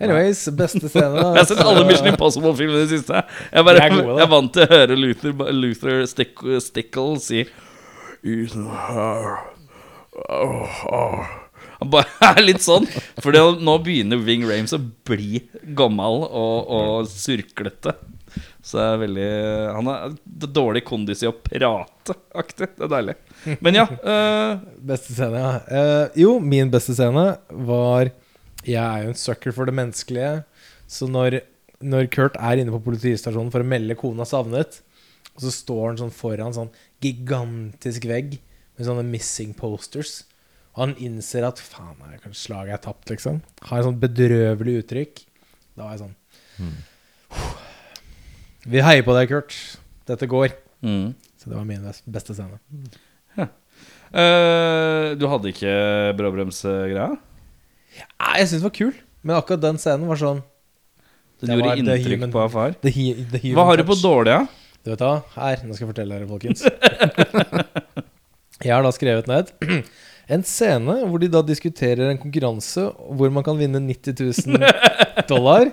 [0.02, 1.12] Anyways, beste scene.
[1.14, 1.28] da.
[1.36, 3.22] Jeg har sett alle Mission Impossible-filmene i det siste.
[3.52, 7.46] Jeg, bare, er gode, jeg er vant til å høre Luther, Luther Stick, Stickle si
[8.24, 9.44] Ethan.
[11.84, 12.88] Han bare er litt sånn.
[13.22, 15.44] For nå begynner Wing Rames å bli
[15.78, 17.96] gammel og, og surklete.
[18.64, 19.32] Så det er veldig
[19.76, 20.14] Han har
[20.56, 22.72] dårlig kondis i å prate, aktig.
[22.78, 23.16] Det er deilig.
[23.60, 23.86] Men ja.
[24.00, 25.54] Uh, Beste scene, ja.
[25.68, 27.34] Uh, jo, min beste scene
[27.68, 28.14] var
[28.68, 30.44] Jeg er jo en sucker for det menneskelige.
[30.88, 31.42] Så når,
[31.84, 34.82] når Kurt er inne på politistasjonen for å melde kona savnet,
[35.34, 36.70] og så står han sånn foran sånn
[37.04, 38.38] gigantisk vegg
[38.78, 40.24] med sånne missing posters,
[40.74, 43.42] og han innser at faen, er det kanskje slaget er tapt, liksom.
[43.68, 45.22] Har et sånn bedrøvelig uttrykk.
[45.78, 46.16] Da var jeg sånn
[48.70, 49.58] Vi heier på deg, Kurt.
[50.10, 50.56] Dette går.
[50.86, 51.14] mm.
[51.38, 52.60] Så det var min beste scene.
[54.14, 55.72] Eh, du hadde ikke
[56.20, 57.16] bråbremsgreia?
[57.94, 60.42] Nei, jeg syns den var kul, men akkurat den scenen var sånn
[61.44, 62.76] Den Det gjorde var the inntrykk human- på far.
[62.82, 64.04] the he, the human Hva har du på touch.
[64.06, 64.48] dårlig, da?
[64.84, 65.14] Du vet hva?
[65.36, 66.64] Her, nå skal jeg fortelle dere, folkens.
[68.64, 69.52] jeg har da skrevet ned
[70.34, 72.86] en scene hvor de da diskuterer en konkurranse
[73.18, 75.68] hvor man kan vinne 90 000 dollar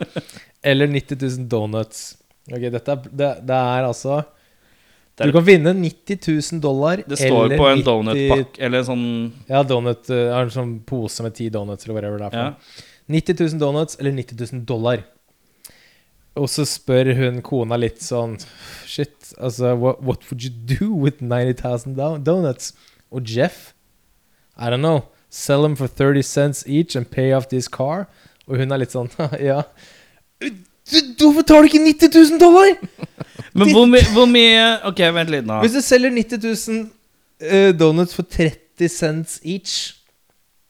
[0.67, 2.17] eller 90 000 donuts.
[2.51, 4.21] Ok, dette er, det, det er altså
[5.27, 6.19] Du kan vinne 90
[6.53, 9.07] 000 dollar Det står på en 90 donutpakke Eller en sånn
[9.51, 12.37] Ja, donut er en sånn pose med ti donuts eller whatever det er.
[12.39, 12.87] ja.
[13.11, 15.01] 90 000 donuts eller 90 000 dollar.
[16.39, 18.37] Og så spør hun kona litt sånn
[18.87, 21.65] Shit, altså, what, what would you do with 90
[21.97, 22.73] 000 donuts?
[23.11, 23.73] Og Jeff
[24.57, 25.05] I don't know.
[25.29, 28.07] Sell them for 30 cents each and pay off this car.
[28.47, 29.11] Og hun er litt sånn
[29.51, 29.63] Ja.
[30.91, 32.75] Du- Hvorfor tar du ikke 90 000 dollar?
[33.59, 35.59] Men hvor, my hvor mye Ok, vent litt nå.
[35.65, 36.85] Hvis du selger 90 000
[37.43, 39.75] uh, donuts for 30 cents each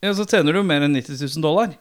[0.02, 1.74] Ja, så tjener du mer enn 90 000 dollar.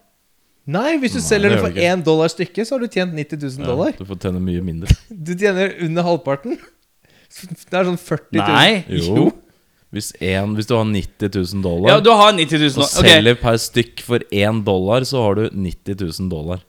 [0.70, 2.90] Nei, hvis du Nei, selger det det for du 1 dollar stykket, så har du
[2.92, 3.94] tjent 90 000 dollar.
[3.96, 4.98] Ja, du får tjene mye mindre.
[5.30, 6.58] Du tjener under halvparten.
[7.70, 8.44] Det er sånn 40 000.
[8.44, 9.00] Nei.
[9.00, 9.30] Jo.
[9.90, 13.08] Hvis, en, hvis du har 90 000 dollar Ja, du har 90 000 og dollar.
[13.08, 16.62] Selger per stykk for 1 dollar, så har du 90 000 dollar.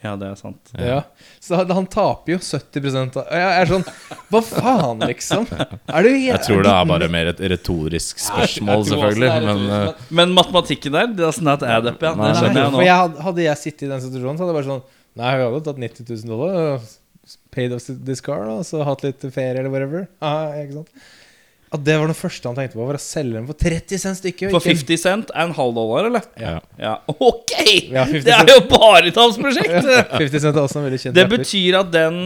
[0.00, 0.70] Ja, det er sant.
[0.80, 1.00] Ja.
[1.44, 3.82] Så han, taper jo 70 av Jeg er sånn
[4.32, 5.44] Hva faen, liksom?
[5.52, 9.28] Er du Jeg tror det er bare mer et retorisk spørsmål, selvfølgelig.
[9.44, 12.14] Men eh, Men matematikken der, det does not add up, ja.
[12.16, 14.54] Nei, Det skjønner jeg For jeg hadde, hadde jeg sittet i den situasjonen, så hadde
[14.54, 14.82] jeg bare sånn
[15.20, 16.88] Nei, vi hadde tatt 90 000 dollar
[17.54, 20.06] paid off this car, og så hatt litt ferie eller whatever.
[20.24, 21.10] Ah, ikke sant?
[21.70, 24.18] At det var det første han tenkte på, var å selge dem for 30 cent
[24.18, 24.50] stykket.
[24.50, 26.24] For 50 cent er en halv dollar, eller?
[26.40, 26.56] ja.
[26.82, 26.96] Ja.
[27.14, 27.52] Ok!
[27.94, 29.70] Ja, Det er jo bare et tapsprosjekt!
[30.16, 32.18] 50 cent er også en veldig kjent Det betyr at den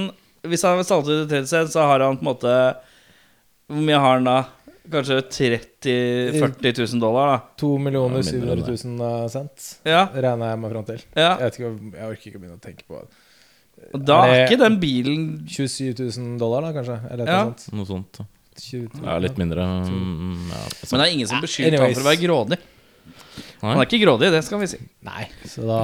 [0.48, 2.54] Hvis han salter til 30 cent, så har han på en måte
[3.68, 4.38] Hvor mye har han da?
[4.92, 7.38] Kanskje 30 40 000 dollar, da.
[7.60, 9.68] 2 millioner 700 000 cent.
[9.88, 11.04] Ja, Regner jeg meg fram til.
[11.16, 11.30] ja.
[11.40, 14.04] Jeg, vet ikke, jeg orker ikke å begynne å tenke på det.
[14.08, 16.98] Da Er er ikke den bilen 27 000 dollar, da, kanskje?
[17.12, 17.38] Eller Ja.
[17.44, 17.72] noe sånt.
[17.80, 18.20] Noe sånt.
[18.20, 18.30] 20 000.
[19.02, 19.64] Ja, litt mindre.
[19.88, 22.60] mm, Ja, Men det er ingen som beskylder ham for å være grådig.
[23.64, 24.78] Han er ikke grådig, det skal vi si.
[25.06, 25.78] Nei, så da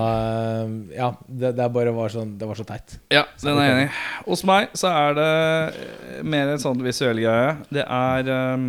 [0.93, 2.99] Ja, det, det bare var sånn Det var så teit.
[3.13, 3.95] Ja, den er jeg enig i.
[4.27, 7.55] Hos meg så er det eh, mer en sånn visuell greie.
[7.73, 8.69] Det er um,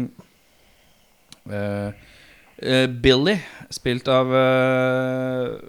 [1.51, 1.91] uh,
[2.61, 3.35] eh, Billy,
[3.73, 5.59] spilt av uh,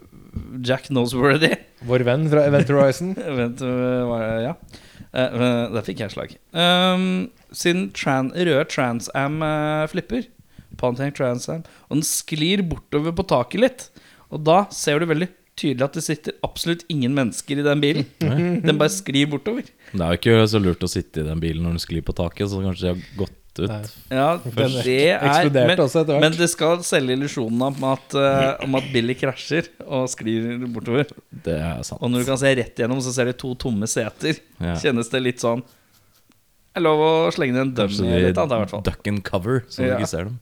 [0.63, 1.57] Jack Noseworthy.
[1.89, 3.15] Vår venn fra Event Horizon.
[3.27, 4.39] Event, uh?
[4.47, 4.57] Ja.
[5.13, 6.33] Eh, eh, der fikk jeg slag.
[6.57, 10.25] Um, sin tran røde Trans Am eh, flipper,
[10.81, 13.87] Pontiac Transam, og den sklir bortover på taket litt.
[14.33, 15.29] Og da ser du veldig
[15.61, 18.09] tydelig at det sitter absolutt ingen mennesker i den bilen.
[18.65, 19.67] Den bare sklir bortover.
[19.93, 22.15] Det er jo ikke så lurt å sitte i den bilen når den sklir på
[22.17, 23.71] taket, så kanskje de har gått ut.
[24.11, 24.73] Ja, Den
[25.53, 26.21] det er men, også etter hvert.
[26.21, 31.11] men det skal selge illusjonen om at, eh, om at Billy krasjer og sklir bortover.
[31.31, 32.01] Det er sant.
[32.03, 34.39] Og når du kan se rett gjennom, så ser du to tomme seter.
[34.61, 34.75] Ja.
[34.81, 35.63] Kjennes det litt sånn
[36.73, 38.33] Det er lov å slenge ned en dummy
[38.83, 39.99] duck and cover, så Ja.
[39.99, 40.41] ikke ser dem.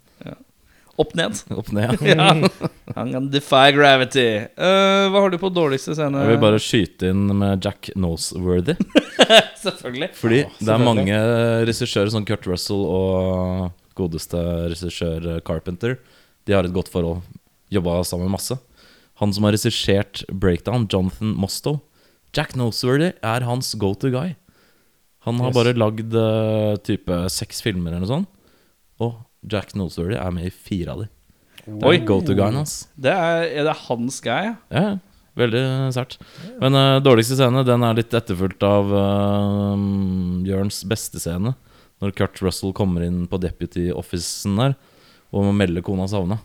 [1.00, 1.38] Opp ned.
[1.60, 1.96] Opp ned.
[2.10, 2.28] ja.
[2.96, 4.26] Han kan defy gravity.
[4.58, 6.20] Uh, hva har du på dårligste scene?
[6.24, 8.76] Jeg vil bare skyte inn med Jack Noseworthy.
[9.64, 10.10] Selvfølgelig.
[10.20, 11.20] Fordi det er mange
[11.68, 14.40] regissører, som Kurt Russell og godeste
[14.72, 15.98] regissør Carpenter,
[16.48, 17.22] de har et godt forhold.
[17.70, 18.56] Jobba sammen masse.
[19.20, 21.80] Han som har regissert Breakdown, Jonathan Mostow
[22.36, 24.34] Jack Noseworthy er hans go to guy.
[25.26, 25.56] Han har Yes.
[25.56, 28.28] bare lagd uh, type seks filmer eller noe sånt.
[29.02, 31.09] Og Jack Noseworthy er med i fire av de.
[31.64, 31.94] Det Oi.
[31.98, 32.74] er go to guyen hans.
[32.96, 34.55] Det er, er det hans guy, ja?
[34.72, 34.92] Ja, ja.
[35.38, 35.64] veldig
[35.96, 36.18] sært.
[36.61, 39.74] Men uh, dårligste scene Den er litt etterfulgt av uh,
[40.44, 41.55] Bjørns beste scene.
[42.00, 44.79] Når Kurt Russell kommer inn på deputy-officen der
[45.31, 46.40] og må melde kona savna.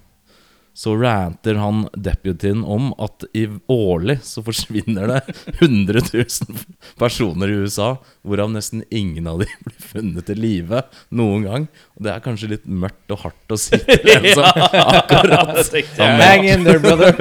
[0.76, 5.20] Så ranter han deputyen om at i årlig så forsvinner det
[5.62, 6.58] 100 000
[7.00, 7.94] personer i USA,
[8.28, 10.82] hvorav nesten ingen av de blir funnet i live
[11.16, 11.68] noen gang.
[11.96, 14.50] Og det er kanskje litt mørkt og hardt å si til en som
[15.00, 15.54] akkurat
[15.96, 17.16] Hang in there, brother.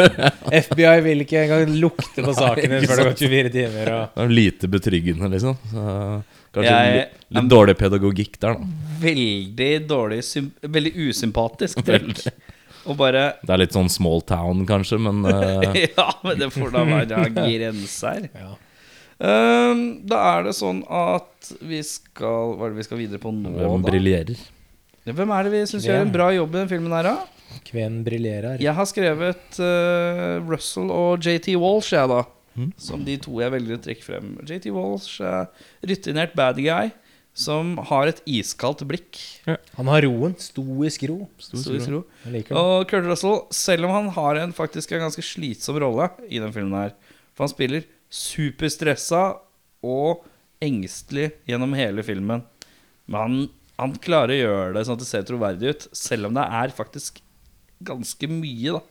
[0.50, 3.92] FBI vil ikke engang lukte på saken din før det går 24 timer.
[3.92, 4.16] Og...
[4.16, 5.60] Det er lite betryggende, liksom.
[5.70, 5.86] Så,
[6.54, 8.90] kanskje Jeg- litt, litt dårlig pedagogikk der, da.
[9.04, 10.20] Veldig dårlig
[10.74, 12.26] Veldig usympatisk trekk.
[12.84, 15.64] Og bare Det er litt sånn small town, kanskje, men uh...
[15.98, 18.28] Ja, men det får da være grenser.
[18.44, 18.54] Ja.
[19.14, 23.30] Um, da er det sånn at vi skal Hva er det vi skal videre på
[23.30, 23.86] nå, hvem da?
[23.92, 24.40] briljerer?
[25.06, 27.60] Hvem er det vi syns gjør en bra jobb i den filmen her, da?
[27.68, 28.58] Kven briljerer.
[28.58, 32.24] Jeg har skrevet uh, Russell og JT Walsh, jeg, da.
[32.58, 32.72] Mm.
[32.80, 34.34] Som de to jeg velger å trekke frem.
[34.48, 35.46] JT Walsh er
[35.86, 36.90] rutinert bad guy
[37.34, 39.18] som har et iskaldt blikk.
[39.74, 40.36] Han har roen.
[40.38, 41.24] Stoisk ro.
[41.42, 42.04] Stoisk ro.
[42.24, 42.60] Jeg liker det.
[42.62, 46.54] Og Kurt Russell, selv om han har en faktisk en ganske slitsom rolle i den
[46.54, 46.94] filmen her
[47.34, 49.24] For han spiller superstressa
[49.84, 50.22] og
[50.62, 52.44] engstelig gjennom hele filmen.
[53.10, 53.36] Men han,
[53.82, 56.74] han klarer å gjøre det sånn at det ser troverdig ut, selv om det er
[56.76, 57.18] faktisk
[57.84, 58.84] ganske mye, da.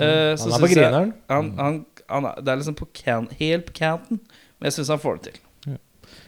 [0.00, 1.12] Eh, så Han er på grineren.
[1.28, 1.78] Han, han,
[2.08, 4.22] han er, det er liksom på can, helt på canten,
[4.56, 5.42] men jeg syns han får det til.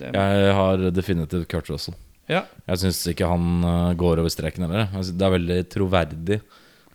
[0.01, 1.97] Jeg har definitivt Kurt Russell.
[2.31, 2.45] ja.
[2.69, 4.89] Jeg syns ikke han eh, går over streken heller.
[4.95, 6.41] Jeg Det er veldig troverdig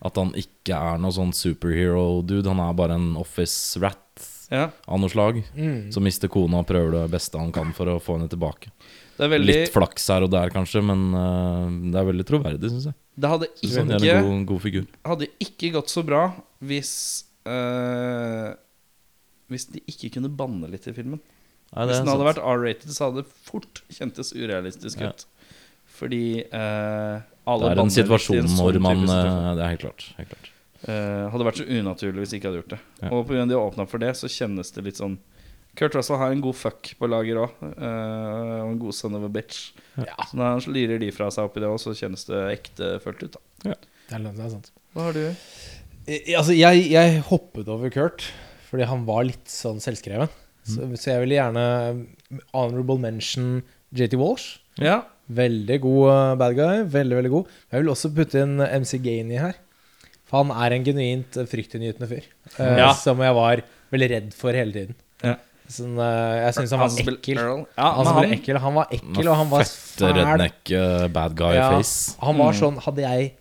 [0.05, 2.47] at han ikke er noe sånn superhero-dude.
[2.51, 4.69] Han er bare en office rat ja.
[4.85, 5.41] av noe slag.
[5.55, 5.91] Mm.
[5.93, 8.71] Som mister kona og prøver det beste han kan for å få henne tilbake.
[9.15, 12.89] Det veldig Litt flaks her og der, kanskje, men uh, det er veldig troverdig, syns
[12.89, 12.97] jeg.
[13.15, 14.87] Det hadde han ikke en god, god figur.
[15.07, 16.25] hadde ikke gått så bra
[16.67, 16.91] hvis
[17.47, 18.51] uh,
[19.47, 21.21] Hvis de ikke kunne banne litt i filmen.
[21.73, 22.29] Nei, hvis den hadde sant.
[22.37, 25.09] vært R-rated, så hadde det fort kjentes urealistisk Ja.
[25.09, 25.25] ut.
[25.95, 29.49] Fordi eh, alle Det er en situasjon en sånn hvor man situasjon.
[29.49, 30.05] eh, Det er helt klart.
[30.17, 30.49] Helt klart.
[30.87, 32.79] Eh, hadde vært så unaturlig hvis de ikke hadde gjort det.
[33.01, 33.09] Ja.
[33.15, 33.45] Og pga.
[33.47, 35.17] de har åpna for det, så kjennes det litt sånn
[35.75, 37.51] Kurt Russell har en god fuck på lager òg.
[37.59, 39.73] og en god son of a bitch.
[39.97, 40.15] Ja.
[40.23, 43.35] Så når han lirer de fra seg oppi det òg, så kjennes det ektefølt ut.
[43.35, 43.75] da Det
[44.15, 44.71] er, det er sant.
[44.95, 45.35] Hva har du?
[46.07, 48.23] I, Altså, jeg, jeg hoppet over Kurt
[48.69, 50.29] fordi han var litt sånn selvskreven.
[50.65, 51.65] Så, så jeg ville gjerne
[52.53, 53.61] honorable mention
[53.95, 54.59] JT Walsh.
[54.81, 55.03] Ja.
[55.31, 56.83] Veldig god eh, bad guy.
[56.93, 57.51] Veldig, veldig god.
[57.71, 59.55] Jeg vil også putte inn MC Gainey her.
[60.25, 62.25] For han er en genuint eh, fryktinngytende fyr.
[62.59, 62.91] eh, Ja.
[62.97, 63.61] Som jeg var
[63.93, 64.95] veldig redd for hele tiden.
[65.23, 65.35] Ja.
[65.69, 67.39] Sånn, eh, jeg syns han var som ekkel.
[67.41, 70.19] Ja, Han, han, ekkel, han var ekkel, og han var Fette fæl.
[70.19, 72.17] redneck eh, bad Ja, guy-face.
[72.21, 72.59] han var Mm.
[72.59, 73.31] sånn Hadde jeg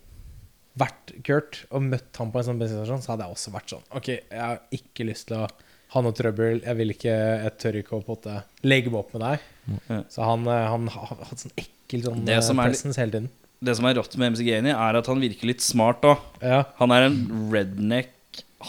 [0.80, 3.84] vært Kurt og møtt ham på en sånn bensinstasjon, så hadde jeg også vært sånn
[3.94, 5.48] Ok, jeg har ikke lyst til å
[5.94, 6.60] ha noe trøbbel.
[6.64, 9.48] Jeg vil ikke Jeg tør ikke å potte måte legge meg opp med deg.
[9.88, 10.00] Ja.
[10.12, 13.14] Så han, eh, han har hatt sånn ekkel sånn Det som eh, er presence hele
[13.16, 13.28] tiden.
[13.64, 16.18] det som er rått med MC Gainey, er at han virker litt smart òg.
[16.42, 16.64] Ja.
[16.80, 17.20] Han er en
[17.52, 18.10] redneck,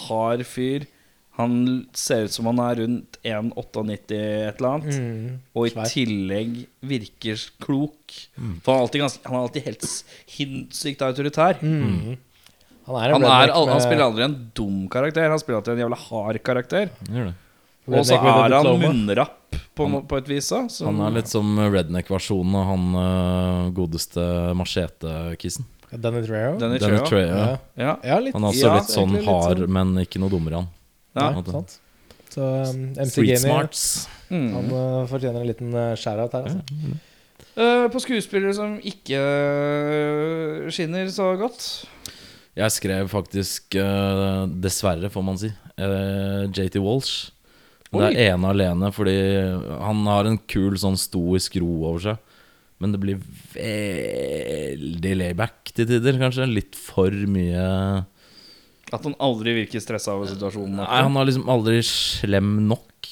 [0.06, 0.86] hard fyr.
[1.36, 4.96] Han ser ut som han er rundt 1,98 et eller annet.
[4.96, 5.90] Mm, Og i svær.
[5.92, 8.16] tillegg virker klok.
[8.64, 11.60] For han er alltid, ganske, han er alltid helt sinnssykt autoritær.
[11.60, 12.16] Mm.
[12.86, 13.72] Han er en Han, er, med...
[13.74, 16.92] han spiller aldri en dum karakter, han spiller alltid en jævla hard karakter.
[17.86, 20.70] Og så er han munnrapp på, han, på et vis òg.
[20.88, 24.26] Han er litt som redneck-versjonen av han uh, godeste
[24.58, 25.68] machete-kissen.
[25.96, 26.56] Danny Trejo.
[26.60, 27.10] Danny Danny Trejo.
[27.10, 27.40] Trejo.
[27.40, 27.58] Ja.
[27.80, 27.96] Ja.
[28.04, 28.36] ja, litt.
[28.36, 29.76] Han er også Ja, litt sånn hard, litt sånn.
[29.78, 30.72] men ikke noe dummere, han.
[31.16, 31.30] Ja.
[31.52, 31.78] Sant.
[32.34, 33.84] Så um, MC Street smarts.
[34.28, 34.48] Mm.
[34.58, 36.50] Han uh, fortjener en liten uh, shout-out her.
[36.50, 36.98] Altså.
[37.56, 41.88] Eh, på skuespillere som ikke eh, skinner så godt.
[42.56, 47.34] Jeg skrev faktisk, uh, dessverre får man si, uh, JT Walsh.
[47.92, 48.00] Oi.
[48.00, 49.16] Det er ene alene fordi
[49.80, 52.32] han har en kul sånn stoisk ro over seg.
[52.84, 53.22] Men det blir
[53.56, 56.48] veldig layback til tider, kanskje.
[56.50, 57.68] Litt for mye
[58.92, 60.82] At han aldri virker stressa over situasjonen.
[60.82, 63.12] Nei, han er liksom aldri slem nok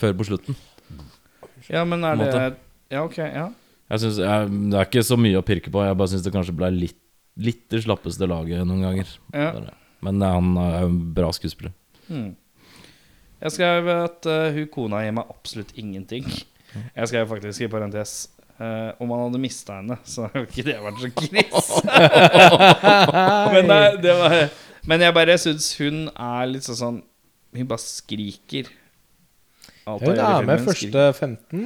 [0.00, 0.58] før på slutten.
[1.70, 2.44] Ja, men er det.
[2.90, 3.18] Ja, ok.
[3.22, 3.48] ja
[3.92, 5.84] Jeg synes, jeg, Det er ikke så mye å pirke på.
[5.84, 7.00] Jeg bare syns det kanskje ble litt
[7.40, 9.14] litt det slappeste laget noen ganger.
[9.34, 9.50] Ja.
[10.04, 11.74] Men eh, han er en bra skuespiller.
[12.08, 12.34] Hmm.
[13.40, 16.26] Jeg skrev at uh, hun kona gir meg absolutt ingenting.
[16.70, 18.18] Jeg skrev faktisk i parentes
[18.60, 21.78] Uh, om han hadde mista henne, så hadde ikke det vært så krise.
[23.54, 24.34] men, nei, det var,
[24.84, 26.98] men jeg bare syns hun er litt sånn sånn
[27.56, 28.68] Hun bare skriker.
[29.88, 31.64] Alt Hun er med første 15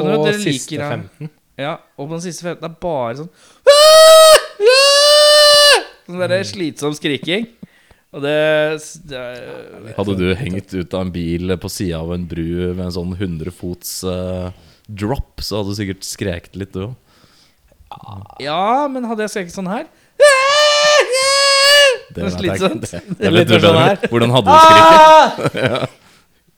[0.00, 1.28] og siste 15.
[1.60, 3.30] Ja, og på den siste 15 er bare sånn
[6.10, 7.46] Sånn der slitsom skriking.
[8.10, 8.34] Og det,
[9.06, 12.88] det er, Hadde du hengt ut av en bil på sida av en bru med
[12.88, 14.50] en sånn 100 fots uh,
[14.90, 16.96] drop, så hadde du sikkert skreket litt, du òg.
[18.42, 19.88] Ja, men hadde jeg skreket sånn her
[22.14, 22.84] Det er jeg slitsomt.
[22.86, 23.96] Det, er litt sånn her.
[24.10, 25.96] Hvordan hadde du skriket?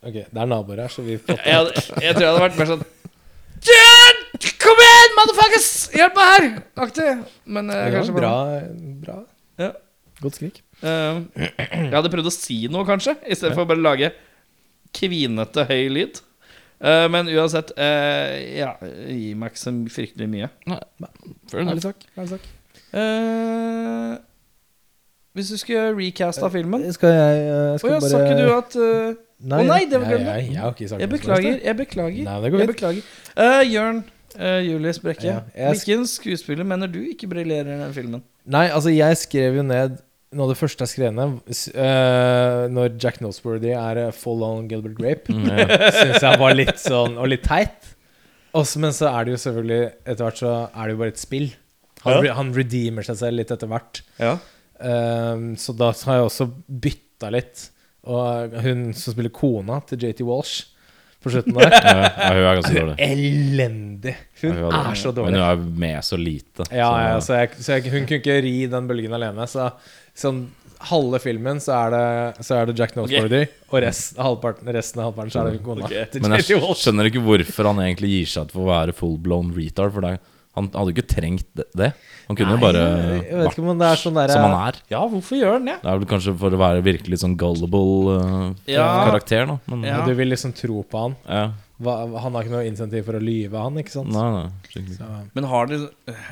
[0.03, 2.69] Ok, det er naboer her, så vi jeg, hadde, jeg tror jeg hadde vært mer
[2.73, 2.81] sånn
[3.63, 4.17] Jen!
[4.59, 5.69] Kom igjen, motherfuckers!
[5.95, 6.47] Hjelp meg her!
[6.83, 7.07] Aktig.
[7.47, 8.33] Men uh, det var kanskje bra,
[9.05, 9.19] bra.
[9.61, 9.71] Ja.
[10.23, 10.61] Godt skrik.
[10.83, 14.13] Uh, Jeg hadde prøvd å si noe, kanskje, i stedet for å bare lage
[14.95, 16.21] kvinete høy lyd.
[16.83, 18.73] Uh, men uansett, uh, ja,
[19.09, 20.51] gi meg ikke så fryktelig mye.
[20.71, 20.81] Nei.
[21.55, 22.07] Ærlig sak.
[22.17, 22.51] Ærlig sak.
[22.93, 24.19] Uh,
[25.33, 28.75] hvis du skulle recasta filmen Skal jeg eh, skal ja, bare sa ikke du at
[28.77, 30.29] eh, Nei, Å nei, det var jeg, glemt.
[30.29, 31.55] jeg, jeg har ikke sagt Jeg noe som beklager.
[31.65, 32.27] Jeg beklager.
[32.29, 33.07] Nei, det går jeg beklager.
[33.43, 34.03] Eh, Jørn
[34.39, 35.25] eh, Julius Brekke,
[35.55, 38.23] Ja, hvilken skuespiller mener du ikke briljerer i den filmen?
[38.47, 40.01] Nei, altså, jeg skrev jo ned
[40.33, 41.35] Noe av det første jeg skrev ned,
[41.77, 45.67] eh, når Jack Nosworthy er eh, full on Gilbert Grape, Mm, ja.
[45.99, 47.91] syns jeg var litt sånn Og litt teit.
[48.57, 51.21] Også, men så er det jo selvfølgelig Etter hvert så er det jo bare et
[51.21, 51.51] spill.
[52.07, 52.35] Han, Ja.
[52.41, 54.01] han redeemer seg selv litt etter hvert.
[54.19, 54.39] Ja.
[54.83, 57.69] Um, så da har jeg også bytta litt.
[58.09, 60.72] Og hun som spiller kona til JT Walsh
[61.23, 62.97] på slutten der Ja, ja, hun er ganske dårlig.
[63.07, 64.15] Elendig!
[64.43, 65.37] Hun Ja, hun er så Men dårlig.
[65.39, 66.67] hun er med så lite.
[66.71, 69.47] Ja, så- ja, så, jeg, så jeg, hun kunne ikke ri den bølgen alene.
[69.51, 69.71] Så
[70.19, 70.43] sånn
[70.83, 75.13] halve filmen så er det, så er det Jack Nosworthy, og rest, halvparten, resten av
[75.13, 76.21] halvparten så er det kona Okay.
[76.25, 79.53] Men jeg skjønner ikke hvorfor han egentlig gir seg ut for å være full blown
[79.55, 79.93] retard.
[79.95, 80.17] For det,
[80.59, 81.93] han hadde jo ikke trengt det- det.
[82.29, 82.83] Han kunne jo bare
[83.23, 84.79] Jeg vet ikke om det er sånn der, som han er.
[84.93, 85.77] ja, hvorfor gjør han det?
[85.83, 88.87] Det er vel kanskje for å være virkelig sånn gullible uh, Ja.
[89.11, 90.01] karakter, Nå, Men Ja.
[90.07, 91.17] Du vil liksom tro på han.
[91.29, 91.51] ja.
[91.83, 94.13] Hva, han har ikke noe insentiv for å lyve, han, ikke sant?
[94.15, 94.83] Nei, nei.
[94.95, 95.81] Så, Men har det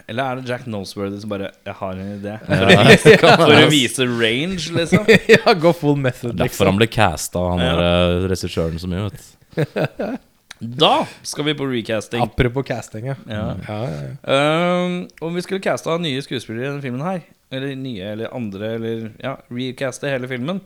[0.07, 2.37] Eller er det Jack Noseworthy som bare Jeg har en idé.
[2.47, 5.11] For, å, vise, for å vise range, liksom.
[5.35, 6.67] ja, gå full method, Derfor liksom.
[6.71, 7.75] han ble casta, han Ja.
[7.75, 10.19] uh, regissøren så mye, vet du.
[10.61, 12.23] Da skal vi på recasting.
[12.23, 13.15] Apropos casting, ja.
[13.27, 13.45] Ja.
[13.69, 14.85] Ja, ja, ja.
[14.85, 18.75] Um, om vi skulle casta nye skuespillere i denne filmen her, eller nye eller andre,
[18.77, 20.61] eller ja, recaste hele filmen,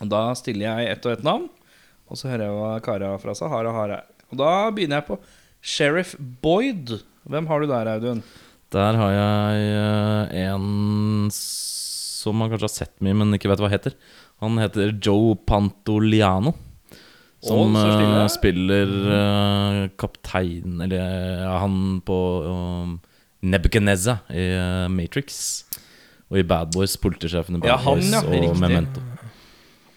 [0.00, 1.46] da stiller jeg ett og ett navn,
[2.10, 4.08] og så hører jeg hva kara fra seg har og har her.
[4.32, 5.18] Og da begynner jeg på
[5.62, 6.96] Sheriff Boyd.
[7.30, 8.24] Hvem har du der, Audun?
[8.74, 13.70] Der har jeg uh, en som man kanskje har sett mye, men ikke vet hva
[13.70, 13.94] heter.
[14.42, 16.56] Han heter Joe Pantoliano.
[17.40, 22.90] Som uh, spiller uh, kaptein Eller ja, han på uh,
[23.40, 25.64] Nebuchadnezzar i uh, Matrix.
[26.30, 28.60] Og i Bad Boys, politisjefen i Bad Ja, han, Boys ja, og riktig.
[28.60, 29.00] Memento.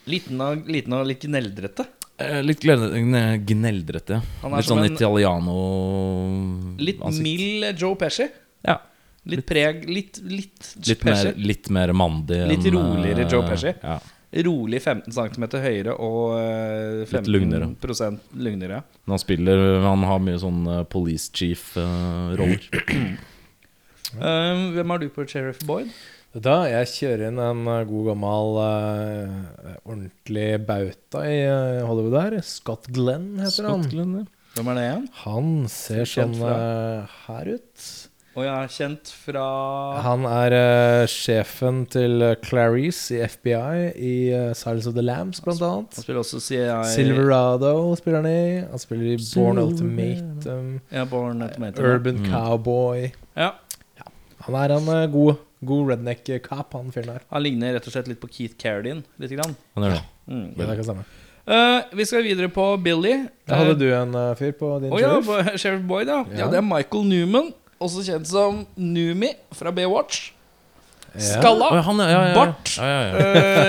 [0.09, 1.85] Liten og, liten og litt gneldrete.
[2.23, 5.55] Eh, litt gneldrete, Litt sånn en- italiano
[6.77, 8.27] Litt mild Joe Pesci.
[8.63, 8.77] Ja.
[9.25, 12.41] Litt preg Litt, litt, Litt mer, litt mer mandig.
[12.47, 13.73] Litt roligere Joe Pesci.
[13.81, 13.99] Ja.
[14.33, 17.67] Rolig 15 cm høyere og eh, 15 lugnere.
[18.33, 18.79] lugnere.
[19.05, 22.65] Men han spiller Han har mye sånn eh, police chief-roller.
[24.73, 25.93] Hvem har du på Sheriff Boyd?
[26.33, 31.43] Da jeg kjører inn en god gammel uh, ordentlig bauta i
[31.85, 32.37] Hollywood her.
[32.45, 33.85] Scott Glenn heter han.
[34.53, 35.05] Hvem er det igjen?
[35.23, 37.85] Han ser sånn uh, her ut.
[38.33, 39.41] Og jeg er kjent fra
[40.01, 45.37] Han er uh, sjefen til uh, Clarice i FBI i uh, Silence of the Lambs,
[45.45, 45.99] blant Han annet.
[46.01, 48.63] spiller også CIA Silverado spiller han i.
[48.71, 50.71] Han spiller i Born Ultimatum.
[50.89, 51.85] Ja, Born Ultimatum.
[51.85, 52.29] Urban Mm.
[52.31, 53.11] Cowboy.
[53.37, 53.51] Ja.
[54.47, 57.21] Han er en uh, god, god redneck-cop, han fyren der.
[57.31, 59.03] Han ligner rett og slett litt på Keith Carradine.
[59.21, 59.53] Lite grann.
[59.77, 60.03] Han gjør det.
[60.27, 60.47] Mm.
[60.57, 61.05] Det er ikke samme.
[61.43, 63.13] Uh, vi skal videre på Billy.
[63.47, 65.27] Da hadde du en uh, fyr på din oh, ja, sheriff?
[65.27, 66.21] på Sheriff Boyd, ja.
[66.31, 66.39] ja.
[66.45, 66.49] Ja.
[66.53, 67.49] Det er Michael Newman,
[67.83, 70.31] også kjent som Numi fra Baywatch.
[71.13, 71.69] Skalla.
[71.77, 72.35] Ja, han, ja, ja, ja.
[72.35, 72.73] Bart.
[72.77, 73.15] Ja, ja, ja.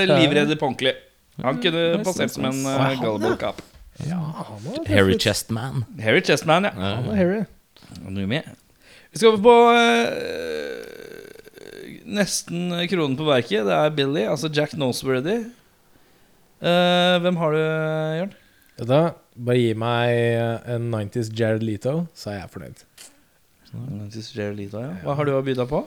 [0.01, 0.95] Eh, livredder på ordentlig.
[1.43, 3.61] Han kunne passert som en uh, gullible cop.
[4.07, 4.21] Ja,
[4.89, 5.23] Harry tøff ut.
[5.27, 5.85] Chest Man.
[6.03, 6.73] Harry Chestman, ja.
[6.79, 7.43] Han er Harry.
[8.07, 8.41] Numi.
[9.13, 10.85] Vi skal over på uh,
[12.17, 13.67] nesten kronen på verket.
[13.69, 15.45] Det er Billy, altså Jack Noseworthy.
[16.65, 17.61] Uh, hvem har du,
[18.21, 18.33] Jørn?
[18.79, 19.01] Ja, Da,
[19.37, 22.87] bare gi meg uh, en 90s Jared Leto, så er jeg fornøyd.
[24.55, 24.95] Leto, ja.
[25.03, 25.85] Hva har du å by deg på?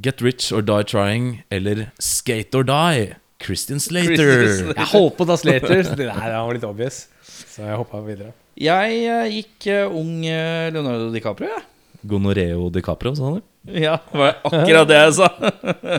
[0.00, 3.16] Get Rich or Die Trying eller Skate or Die.
[3.40, 4.16] Christian Slater.
[4.16, 4.78] Christian Slater.
[4.80, 7.04] Jeg holdt på å ta Slater, det der var litt obvious.
[7.22, 8.32] Så jeg hoppa videre.
[8.60, 11.66] Jeg eh, gikk eh, ung eh, Leonardo DiCaprio, jeg.
[12.10, 13.40] Gonoreo DiCaprio, sa du?
[13.72, 15.28] Ja, det var akkurat det jeg sa.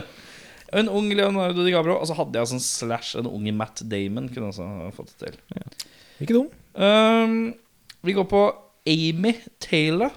[0.78, 4.30] en ung Leonardo DiCaprio, og så hadde jeg sånn slash en ung Matt Damon.
[4.30, 4.66] Kunne også
[4.96, 5.38] fått det til.
[6.22, 6.50] Ikke dum.
[6.78, 7.52] Um,
[8.06, 8.44] vi går på
[8.90, 10.14] Amy Taylor.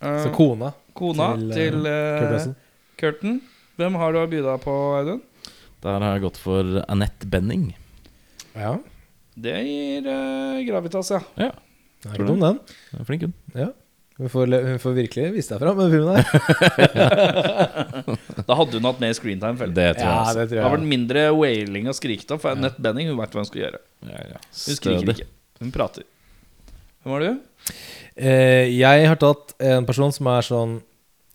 [0.00, 2.54] Så kona kona til, til, eh, Kurt uh, Russell.
[3.00, 3.38] Curtin.
[3.76, 5.22] Hvem har du å by deg på, Audun?
[5.84, 7.66] Der har jeg gått for Annette Benning.
[8.56, 8.76] Ja,
[9.36, 11.20] Det gir uh, Gravitas, ja.
[11.36, 11.50] Ja,
[12.00, 12.62] det er ikke dum, den.
[12.92, 13.34] hun er flink, hun.
[13.52, 13.68] Ja.
[14.16, 16.24] Hun får, hun får virkelig vise deg fram med den filmen der.
[18.48, 19.58] Da hadde hun hatt mer screentime.
[19.60, 19.76] føler jeg.
[19.76, 20.24] Det tror Ja, jeg.
[20.24, 20.46] det altså.
[20.46, 22.38] tror Det har vært mindre wailing og skriking.
[22.40, 23.80] For Annette Benning hun vet hva hun skal gjøre.
[24.08, 24.40] Ja, ja.
[24.40, 25.28] Hun skriker ikke.
[25.60, 26.06] Hun prater.
[27.06, 27.72] Hvem var du?
[28.18, 30.72] Eh, jeg har tatt en person som er sånn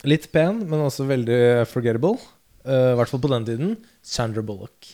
[0.03, 1.38] litt pen, men også veldig
[1.72, 2.17] forgettable.
[2.65, 3.69] Eh, I hvert fall på den tiden.
[4.03, 4.89] Sandra Bullock.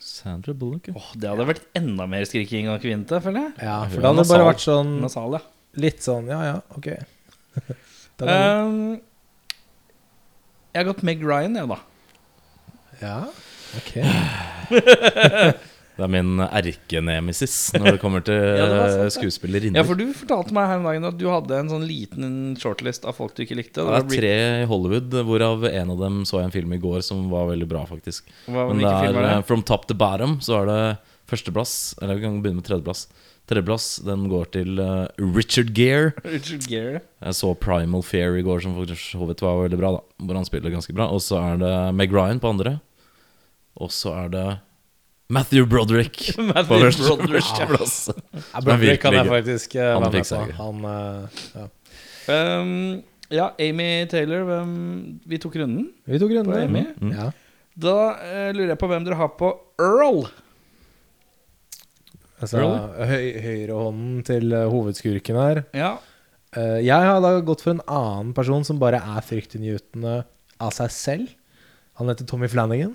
[0.00, 0.88] Sandra Bullock.
[0.88, 0.94] ja.
[0.96, 3.52] Åh, det hadde vært enda mer skriking av kvinnete, føler jeg.
[3.68, 5.42] Ja, for det hadde det bare vært sånn Nasal, ja.
[5.84, 6.88] litt sånn Ja, ja, ok.
[8.16, 8.94] Um,
[10.72, 11.76] jeg har gått Meg Ryan, jeg, da.
[13.02, 13.18] ja,
[13.76, 15.66] ok.
[15.96, 19.12] Det er min erkenemesis når det kommer til Ja, det eh, det.
[19.14, 19.80] skuespillerinner.
[19.80, 22.30] Ja, for du fortalte meg her om dagen at du hadde en sånn liten
[22.60, 23.80] shortlist av folk du ikke likte.
[23.80, 26.80] det var er tre i Hollywood, hvorav en av dem så jeg en film i
[26.82, 28.28] går som var veldig bra, faktisk.
[28.44, 29.46] Hva, Men det er er eh, det?
[29.48, 30.80] From Top to Bottom Så er det
[31.30, 33.06] førsteplass Eller vi kan begynne med tredjeplass
[33.46, 37.00] Tredjeplass, den går til uh, Richard Gere Richard Gere.
[37.22, 40.48] Jeg så Primal Fear i går Som faktisk vidt var veldig bra da Hvor han
[40.48, 42.76] spiller ganske bra Og så er det Meg Ryan på andre
[43.78, 44.46] Og så er det
[45.28, 46.20] Matthew Broderick
[46.52, 47.66] Matthew På første Broderick, ja.
[47.66, 50.40] er Broderick kan jeg faktisk uh, være med på.
[50.60, 51.66] Han, uh, ja.
[52.60, 54.46] Um, ja, Amy Taylor.
[54.46, 54.72] Hvem,
[55.26, 55.88] vi tok runden.
[56.06, 56.52] Vi tok runden.
[56.52, 56.84] På Amy?
[57.00, 57.14] Mm.
[57.14, 57.30] Ja.
[57.76, 59.50] Da uh, lurer jeg på hvem dere har på
[59.82, 60.26] Earl.
[62.36, 62.60] Altså,
[63.08, 65.62] høy, høyrehånden til eh, hovedskurken her.
[65.72, 65.96] Ja,
[66.56, 70.22] Uh, jeg har da gått for en annen person som bare er fryktinngytende
[70.62, 71.34] av seg selv.
[72.00, 72.94] Han heter Tommy Flanagan.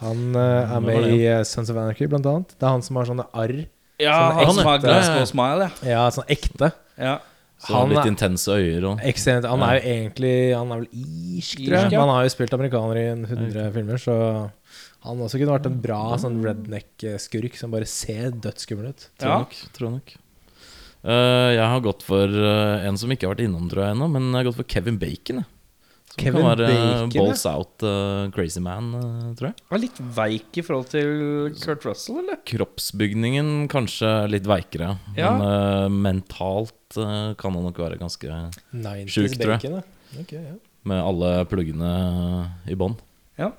[0.00, 2.52] Han uh, er med i uh, Sons of Anarchy, blant annet.
[2.58, 3.64] Det er han som har sånne arr.
[3.98, 5.90] ja sånne han ekte, har ekte- Glasgow Smile, ja.
[5.96, 6.72] Ja, sånn ekte.
[6.98, 7.16] ja.
[7.58, 9.44] Så Han litt er- intense øyer og Ekstremt.
[9.50, 10.88] Han er jo egentlig Han er vel
[11.40, 11.90] irsk, tror jeg.
[11.90, 11.98] ja.
[11.98, 14.14] Men han har jo spilt amerikaner i en 100 filmer, så
[15.02, 19.08] han også kunne vært en bra sånn redneck-skurk som bare ser dødsskummel ut.
[19.18, 19.38] Tror Ja.
[19.42, 20.14] nok, tror nok.
[21.02, 24.30] Uh, jeg har gått for en som ikke har vært innom, tror jeg ennå, men
[24.30, 25.42] jeg har gått for Kevin Bacon.
[25.42, 25.46] jeg.
[26.18, 27.22] Kevin kan være Bacon, ja.
[27.22, 29.56] balls out uh, crazy man, uh, tror jeg.
[29.72, 31.12] Er litt veik i forhold til
[31.62, 32.40] Kurt Russell, eller?
[32.48, 35.32] Kroppsbygningen kanskje litt veikere, Ja.
[35.38, 38.28] men uh, mentalt eh, kan han nok være ganske
[38.72, 39.84] 90s Sjukt, tror jeg.
[40.22, 40.56] Okay, ja.
[40.88, 41.92] Med alle pluggene
[42.70, 42.96] i bånn.
[43.38, 43.52] Ja.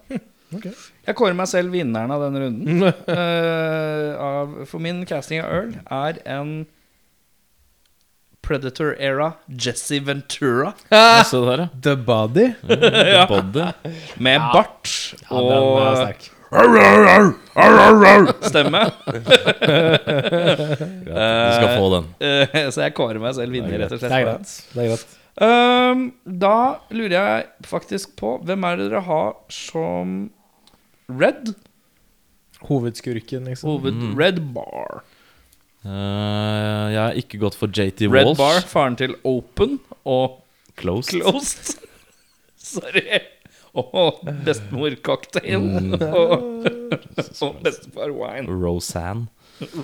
[0.49, 0.65] Ok.
[1.05, 2.81] Jeg kårer meg selv vinneren av denne runden.
[2.89, 6.53] Eh, av, for min casting av Earl er en
[8.49, 10.71] Predator-era Jesse Ventura
[11.29, 11.69] Se der, ja.
[11.85, 12.47] The Body.
[12.67, 13.67] The Body.
[14.17, 14.89] med bart
[15.29, 16.29] Ja, den er og sterk.
[18.49, 18.81] stemme.
[21.05, 22.05] Du skal få den.
[22.25, 24.53] Eh, så jeg kårer meg selv vinner, rett og Det er greit.
[24.73, 25.15] Det er greit.
[25.39, 26.55] Um, da
[26.91, 30.17] lurer jeg faktisk på Hvem er det dere har som
[31.07, 31.53] Red?
[32.67, 33.69] Hovedskurken, liksom.
[33.71, 34.17] Hoved Mm.
[34.19, 35.03] Red Bar.
[35.85, 38.33] Eh, jeg har ikke gått for JT Walsh.
[38.33, 40.39] Red Bar, faren til Open og
[40.79, 41.15] Closed.
[41.21, 41.77] Closed.
[42.69, 43.21] Sorry.
[43.79, 45.65] Og bestemor-cocktail.
[46.03, 46.65] og,
[47.45, 48.49] og bestefar wine.
[48.49, 49.27] Roseanne.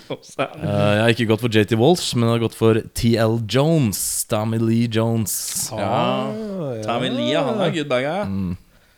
[0.09, 0.61] Rosanne.
[0.63, 4.01] Uh, jeg har ikke gått for JT Walsh, men jeg har gått for TL Jones.
[4.31, 5.33] Tommy Lee Jones.
[5.75, 6.31] Ah,
[6.79, 6.83] ja.
[6.87, 8.07] Tommy Lee, han er good bag.
[8.07, 8.21] ja.
[8.27, 8.55] Mm,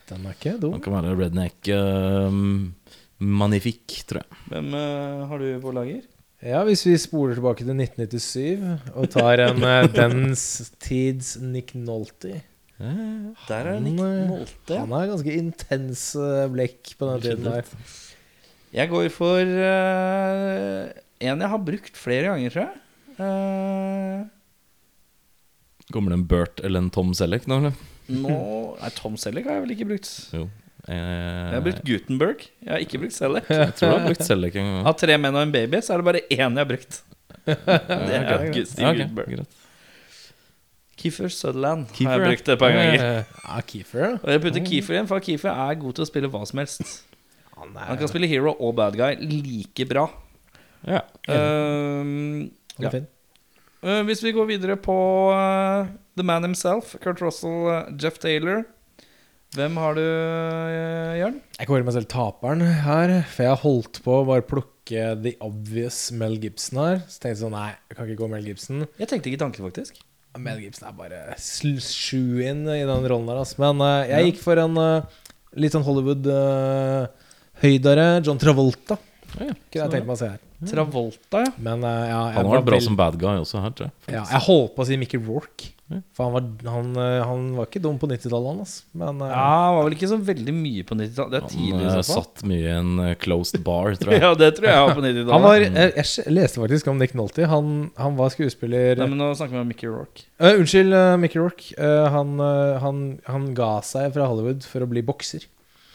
[0.10, 0.78] Den er ikke dum.
[0.78, 2.30] han kan være redneck uh,
[3.20, 4.44] magnifique, tror jeg.
[4.54, 6.06] Hvem uh, har du på lager?
[6.46, 10.44] Ja, hvis vi spoler tilbake til 1997 og tar en eh, dens
[10.84, 12.44] tids Nick Nolte
[12.78, 14.78] Der er Nick eh, Nolte.
[14.78, 17.66] Han har ganske intens eh, blekk på den tiden der.
[18.78, 20.94] Jeg går for eh,
[21.26, 22.76] en jeg har brukt flere ganger, tror jeg.
[23.18, 24.28] Eh,
[25.90, 27.78] Kommer det en Bert eller en Tom Selleck nå, eller?
[28.14, 28.36] nå
[28.78, 30.12] Nei, Tom Selleck har jeg vel ikke brukt.
[30.36, 30.46] Jo.
[30.88, 32.44] Eh, Jeg har brukt Gutenberg.
[32.64, 33.50] Jeg har ikke brukt Selleck.
[33.52, 34.86] jeg tror du har brukt Selleck en gang.
[34.88, 37.00] Av tre menn og en baby, så er det bare én jeg har brukt.
[37.48, 37.56] Det
[38.18, 39.34] er Steve Ja, ok, Gutenberg.
[39.38, 39.64] greit.
[40.98, 43.04] Kiefer Sutherland Kiefer, har jeg brukt et par ganger.
[43.04, 44.14] Eh, Ja, Kiefer, ja.
[44.24, 46.96] Og jeg putter Kiefer igjen, for Kiefer er god til å spille hva som helst.
[47.58, 50.08] Han Han kan spille hero og bad guy like bra.
[50.88, 51.02] Ja.
[51.28, 52.92] Um, ja.
[53.84, 54.96] Uh, hvis vi går videre på
[55.34, 58.64] uh, The Man Himself, Kurt Russell, uh, Jeff Taylor
[59.56, 61.38] Hvem har du, eh, Jørn?
[61.58, 65.34] Jeg kårer meg selv taperen her, for jeg har holdt på å bare plukke the
[65.42, 66.98] obvious Mel Gibson her.
[67.08, 68.84] Så tenkte jeg sånn, nei, jeg kan ikke gå Mel Gibson.
[69.00, 69.94] Jeg tenkte ikke tanken, faktisk.
[70.38, 73.58] Mel Gibson er bare sju inn i den rollen der, altså.
[73.64, 75.02] Men uh, jeg gikk for en uh,
[75.58, 78.96] litt sånn Hollywood-høydere John Travolta.
[79.38, 80.40] Ja, Kunne jeg tenkt meg å se her.
[80.70, 81.52] Travolta, ja.
[81.62, 83.86] Men ja, jeg Han har var vært bra vel- som bad guy også her, tror
[83.90, 83.94] jeg.
[84.14, 85.64] ja, Jeg holdt på å si Mickey Rourke.
[85.88, 88.58] For han var, han, eh, han var ikke dum på 90-tallet, han.
[88.66, 88.82] Altså.
[89.00, 91.38] Men eh, Ja, han var vel ikke så veldig mye på 90-tallet.
[91.38, 92.92] Er Han tidlig eh, satt mye i en
[93.24, 94.24] closed bar, tror jeg.
[94.26, 95.32] Ja, det tror jeg var på 90-tallet.
[95.38, 97.48] han var, jeg, jeg leste faktisk om Nick Nolte.
[97.48, 100.28] Han, han var skuespiller Nei, men nå snakker vi om Mickey Rourke.
[100.44, 101.72] Uh, Unnskyld, uh, Mickey Rourke.
[101.80, 102.36] Uh, han,
[102.84, 105.48] han, han ga seg fra Hollywood for å bli bokser.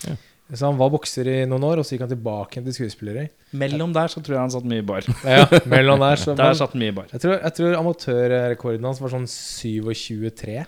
[0.08, 0.16] Ja.
[0.52, 3.28] Så han var bokser i noen år, og så gikk han tilbake til skuespillere.
[3.56, 5.06] Mellom der så tror jeg han satt mye i bar.
[5.24, 7.06] Ja, mellom der så Der satt mye i bar.
[7.12, 10.58] jeg, tror, jeg tror amatørrekorden hans var sånn 27-3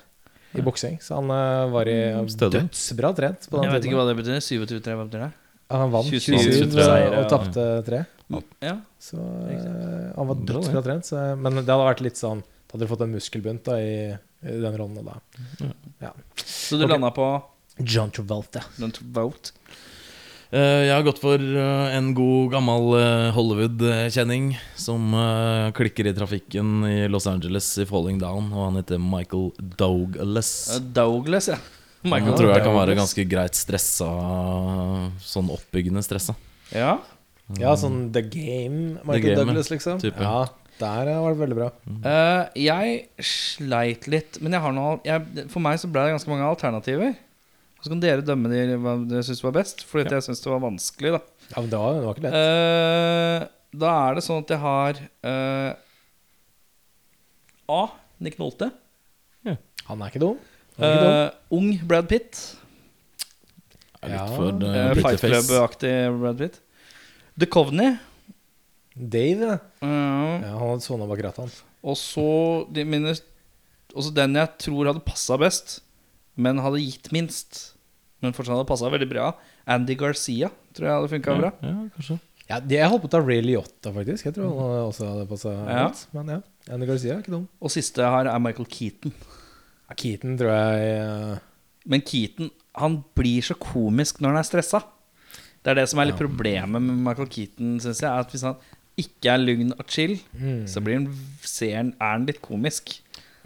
[0.55, 0.97] i boksing.
[1.05, 1.99] Så han eh, var i
[2.32, 2.62] Stødig.
[2.64, 4.01] dødsbra trent på den Jeg vet ikke tiden.
[4.01, 4.41] hva det betyr.
[4.41, 5.30] 27-3, hva betyr det?
[5.74, 7.28] Han vant 27 27 seier, og ja.
[7.32, 8.03] tapte 3.
[8.64, 8.74] Ja.
[9.03, 10.53] Så eh, han var Bra, det.
[10.55, 11.09] dødsbra trent.
[11.12, 13.97] Så, men det hadde vært litt sånn Da hadde du fått en muskelbunt da i,
[14.49, 15.05] i den rollen.
[15.05, 16.14] Da.
[16.45, 16.91] Så du Ok.
[16.97, 17.26] landa på
[17.79, 18.62] John Travolta.
[18.79, 19.55] John Travolta?
[20.55, 25.16] Eh, jeg har gått for eh, en god, gammel eh, Hollywood-kjenning som
[25.75, 30.53] klikker i trafikken i Los Angeles i Falling Down, og han heter Michael Douglas.
[30.95, 31.59] Douglas, ja.
[32.05, 34.11] Han Michael tror jeg kan være ganske greit stressa,
[35.25, 36.37] sånn oppbyggende stressa.
[36.70, 36.99] Ja.
[37.59, 39.99] Ja, sånn The Game, Michael Game, Douglas, liksom.
[40.01, 40.22] type.
[40.22, 40.45] Ja,
[40.79, 41.70] der var det veldig bra.
[42.12, 46.31] Eh, jeg sleit litt, men jeg har noe jeg, For meg så ble det ganske
[46.33, 47.14] mange alternativer.
[47.85, 50.16] Så kan dere dømme de, hva dere syns var best, fordi ja.
[50.16, 51.11] jeg syns det var vanskelig.
[51.12, 51.20] Da
[51.51, 52.39] Ja, men det var, det var ikke lett.
[52.41, 55.70] Uh, Da er det sånn at jeg har uh,
[57.74, 57.82] A.
[58.24, 58.70] Nick Nolte.
[59.85, 60.39] Han er ikke dum.
[60.78, 61.12] Er ikke dum.
[61.12, 62.41] Uh, ung Brad Pitt.
[64.05, 64.24] Litt Ja.
[64.32, 66.61] for Uh, uh, Fight Club-aktig Brad Pitt.
[67.37, 67.99] The Coveney.
[68.95, 69.59] Dave, ja.
[69.82, 70.55] Ja.
[70.55, 71.53] Han hadde sona bak rattet, han.
[71.85, 72.24] Og så
[72.72, 73.12] de mine
[73.93, 75.82] Også den jeg tror hadde passa best,
[76.35, 77.74] men hadde gitt minst.
[78.25, 79.31] Men fortsatt hadde passa veldig bra.
[79.75, 81.53] Andy Garcia tror jeg hadde funka bra.
[81.61, 82.18] Ja, kanskje.
[82.49, 84.27] Ja, det- jeg holdt på å ta Ray Liotta, faktisk.
[84.29, 85.87] Jeg tror han også hadde passa Ja.
[85.89, 86.07] godt.
[86.12, 86.41] Men ja,
[86.72, 87.49] Andy Garcia er ikke dum.
[87.61, 89.12] Og siste har, er Michael Keaton.
[89.89, 91.39] Ja, Keaton tror jeg uh...
[91.87, 94.81] Men Keaton han blir så komisk når han er stressa.
[95.62, 98.11] Det er det som er litt problemet med Michael Keaton, syns jeg.
[98.11, 98.57] At hvis han
[99.01, 100.66] ikke er lugn og chill, mm.
[100.70, 101.07] så blir han,
[101.41, 102.99] ser han, er han litt komisk.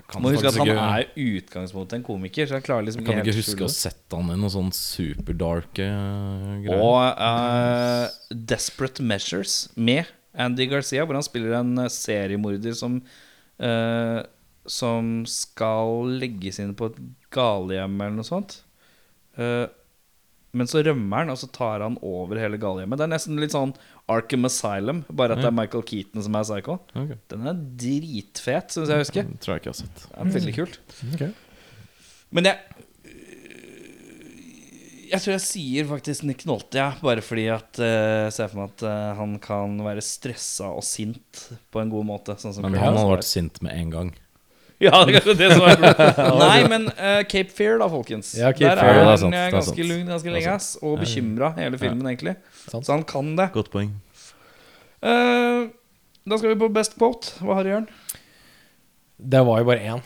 [0.07, 1.09] Kan Må huske at han ikke- er
[1.40, 3.74] utgangspunktet en komiker, så han klarer liksom kan ikke huske å skjule ha det.
[3.76, 6.80] sett han i noe sånn superdark uh, greier.
[6.80, 10.07] Og uh, Desperate Measures med
[10.38, 13.03] Andy Garcia, hvor han spiller en eh, seriemorder som
[13.61, 14.22] uh,
[14.68, 16.99] Som skal legges inn på et
[17.32, 18.59] galehjem eller noe sånt.
[19.38, 19.66] Eh,
[20.57, 22.99] men så rømmer han, og så tar han over hele galehjemmet.
[23.01, 23.74] Det er nesten litt sånn
[24.09, 26.78] Arkham Asylum, bare at det er Michael Keaton som er psycho.
[26.94, 27.18] Okay.
[27.28, 29.28] Den er dritfet, syns jeg husker.
[29.28, 30.05] Det tror jeg ikke jeg har sett.
[30.09, 30.78] Det er veldig kult.
[31.14, 31.32] Okay.
[32.36, 32.84] Men jeg
[35.09, 38.61] Jeg tror jeg sier faktisk Nick Nolte, ja, bare fordi at eh, Jeg ser for
[38.61, 42.36] meg at eh, han kan være stressa og sint på en god måte.
[42.36, 44.11] Sånn som Men han hadde vært sint med en gang.
[44.87, 46.18] Ja, det er kanskje det som er problemet.
[46.45, 48.31] Nei, men eh, Cape Fear, da, folkens.
[48.39, 49.89] Ja, Cape Der Fear, er det er han sant, eh, det er ganske sant.
[49.91, 50.68] lugn ganske lenge, ass.
[50.87, 52.37] Og bekymra hele filmen, egentlig.
[52.68, 52.87] Sant.
[52.87, 53.49] Så han kan det.
[53.57, 53.91] Godt poeng.
[55.03, 55.66] Eh,
[56.29, 57.35] da skal vi på best quote.
[57.43, 57.89] Hva har du, Jørn?
[59.18, 60.03] Det var jo bare én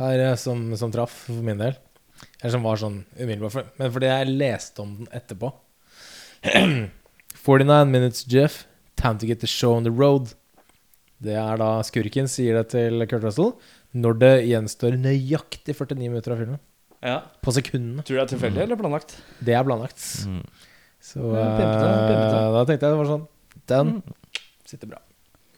[0.00, 1.74] her eh, som, som traff, for min del.
[2.40, 3.56] Eller som var sånn umiddelbart.
[3.56, 5.50] For, men fordi jeg leste om den etterpå.
[7.42, 8.66] 49 minutes, Jeff.
[9.00, 10.34] Time to get the show on the road.
[11.20, 13.52] Det er da skurken sier det til Kurt Russell
[13.94, 16.60] når det gjenstår nøyaktig 49 minutter av filmen.
[17.02, 17.16] Ja.
[17.42, 18.04] På sekundene.
[18.04, 19.16] Tror du det er tilfeldig eller planlagt?
[19.40, 20.02] Det er planlagt.
[20.28, 20.42] Mm.
[21.00, 22.36] Så Ja, pimpete, pimpete.
[22.36, 23.26] eh, da tenkte jeg det var sånn
[23.72, 23.92] Den
[24.68, 24.98] sitter bra.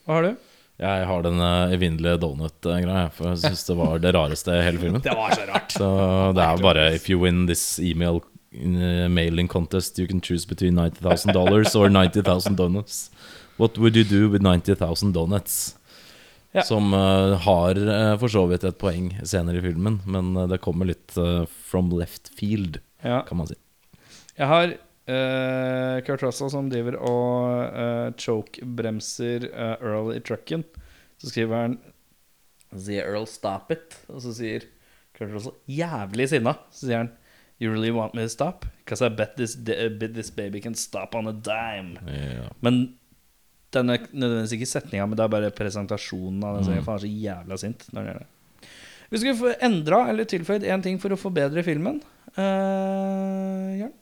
[0.07, 0.37] Hva har du?
[0.83, 4.81] Jeg har den uh, evinnelige donut-greia, for jeg syns det var det rareste i hele
[4.83, 5.03] filmen.
[5.05, 5.71] Det var så rart.
[5.75, 5.89] Så
[6.35, 8.23] det er bare If you win this email
[8.55, 13.11] uh, mailing contest, you can choose between $90,000 or 90,000 donuts.
[13.59, 15.77] What would you do with 90,000 donuts?
[16.53, 16.63] Ja.
[16.69, 20.59] Som uh, har uh, for så vidt et poeng senere i filmen, men uh, det
[20.61, 21.15] kommer litt
[21.49, 23.23] from left field, Ja.
[23.29, 23.57] kan man si.
[24.37, 24.75] Jeg har
[26.07, 29.49] Kurt Russell som driver og choke-bremser
[29.83, 30.63] Earl i trucken.
[31.19, 31.75] Så skriver han
[32.79, 34.65] sier Earl 'stop it', og så sier
[35.19, 36.55] Kurt Russell jævlig sinna.
[36.71, 37.11] Så sier han
[37.61, 38.65] 'You really want me to stop?
[38.85, 41.99] Because I bet this, bet this baby can stop on a dime'.
[42.07, 42.49] Ja.
[42.61, 42.95] Men
[43.77, 46.67] den er nødvendigvis ikke setninga, men det er bare presentasjonen av den.
[46.67, 48.31] Så jeg er faen så jævla sint når den gjør det.
[49.13, 51.99] Vi skulle få endra eller tilføyd én ting for å forbedre filmen.
[52.33, 53.97] Uh, Jørn?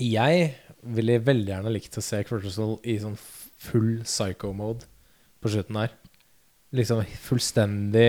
[0.00, 0.46] Jeg
[0.94, 3.18] ville veldig gjerne likt å se Kurt i sånn
[3.64, 4.88] full psycho-mode
[5.44, 5.92] på slutten her.
[6.74, 8.08] Liksom fullstendig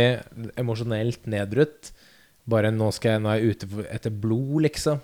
[0.57, 1.91] emosjonelt nedbrutt.
[2.49, 5.03] Bare nå, skal jeg, nå er jeg ute etter blod, liksom.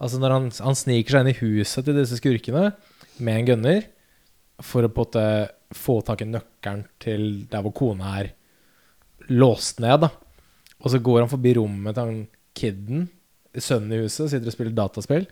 [0.00, 2.70] Altså når han, han sniker seg inn i huset til disse skurkene
[3.20, 3.82] med en gunner
[4.64, 5.24] for å på en måte
[5.76, 8.32] få tak i nøkkelen til der hvor kona er
[9.30, 10.10] låst ned, da.
[10.80, 12.20] Og så går han forbi rommet til han
[12.56, 13.08] kiden,
[13.56, 15.26] sønnen i huset, sitter og spiller dataspill.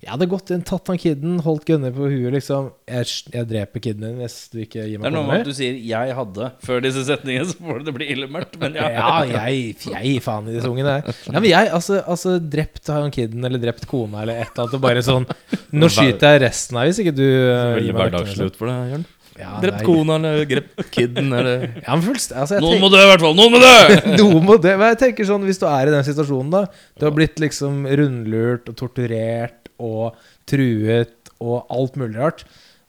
[0.00, 2.70] Jeg hadde gått inn, tatt han kiden, holdt gunner på huet, liksom.
[2.88, 5.50] Jeg, jeg dreper kiden din hvis du ikke gir Det meg er noe med at
[5.50, 8.56] du sier 'jeg hadde' før disse setningene, så får det bli ille mørkt.
[8.62, 8.88] Men ja.
[8.96, 10.96] Ja, jeg, gir faen i disse ungene.
[11.04, 14.78] Ja, men jeg, altså, altså drept han kiden, eller drept kona, eller et eller annet,
[14.80, 15.28] og bare sånn
[15.80, 19.08] Nå skyter jeg resten av hvis ikke du uh, Veldig hverdagsslutt for det, Jørn.
[19.40, 22.90] Ja, Drept kona eller drept kiden eller Ja, men fullst, altså, jeg Noen tenker- må
[22.92, 23.36] dø, i hvert fall!
[23.38, 23.98] Noen må dø!
[24.20, 24.74] Noen må dø.
[24.76, 26.62] Men jeg tenker sånn, hvis du er i den situasjonen, da
[27.00, 30.18] Du har blitt liksom rundlurt og torturert og
[30.50, 32.44] truet og alt mulig rart.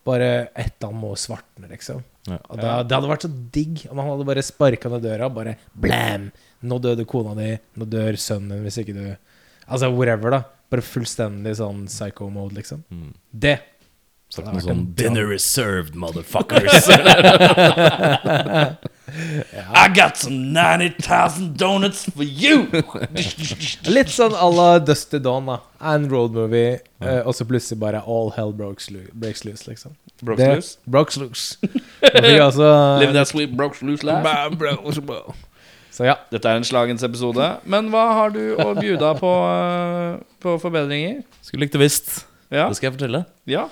[0.07, 2.01] Bare et eller annet må svartne, liksom.
[2.27, 2.37] Ja.
[2.51, 5.55] Og da, Det hadde vært så digg om han hadde bare sparka ned døra bare
[5.73, 6.29] blam!
[6.61, 9.05] Nå døde kona di, nå dør sønnen din hvis ikke du
[9.71, 10.41] Altså whatever, da.
[10.71, 12.81] Bare fullstendig sånn psycho-mode, liksom.
[12.91, 13.13] Mm.
[13.31, 13.55] Det.
[14.31, 16.87] Sagt Det noe har vært en sånn 'Dinner is served, motherfuckers'.
[19.75, 22.63] I got some 90,000 donuts for you!
[23.91, 25.57] Litt sånn à la Dusty Dawn, da.
[25.93, 29.97] En road movie, eh, og så plutselig bare all hell breaks, loo- breaks loose, liksom.
[30.21, 30.77] Det- loose.
[30.87, 31.57] Breaks loose.
[32.39, 32.71] Altså
[33.03, 34.23] Live that sweet brox loose life.
[35.91, 36.15] Så ja.
[36.31, 37.49] Dette er en slagens episode.
[37.67, 41.23] Men hva har du å bjuda på, eh, på forbedringer?
[41.43, 42.21] Skulle likt å visst.
[42.47, 42.69] Ja?
[42.71, 43.25] Det skal jeg fortelle.
[43.45, 43.67] ja.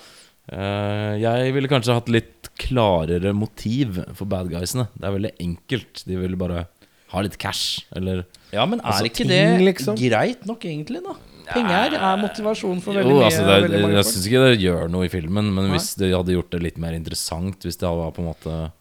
[0.50, 4.88] Eh, jeg ville kanskje hatt litt klarere motiv for bad guysene.
[4.98, 6.02] Det er veldig enkelt.
[6.08, 6.64] De ville bare
[7.10, 9.96] ha litt cash, eller Ja, men er Altså, ikke ting, det liksom?
[9.98, 11.14] greit nok, egentlig, da?
[11.50, 13.24] Penger er motivasjon for veldig Jo, mye.
[13.26, 14.06] altså det, veldig Jeg folk.
[14.12, 16.92] syns ikke det gjør noe i filmen, men hvis de hadde gjort det litt mer
[16.94, 18.72] interessant, hvis det var på en måte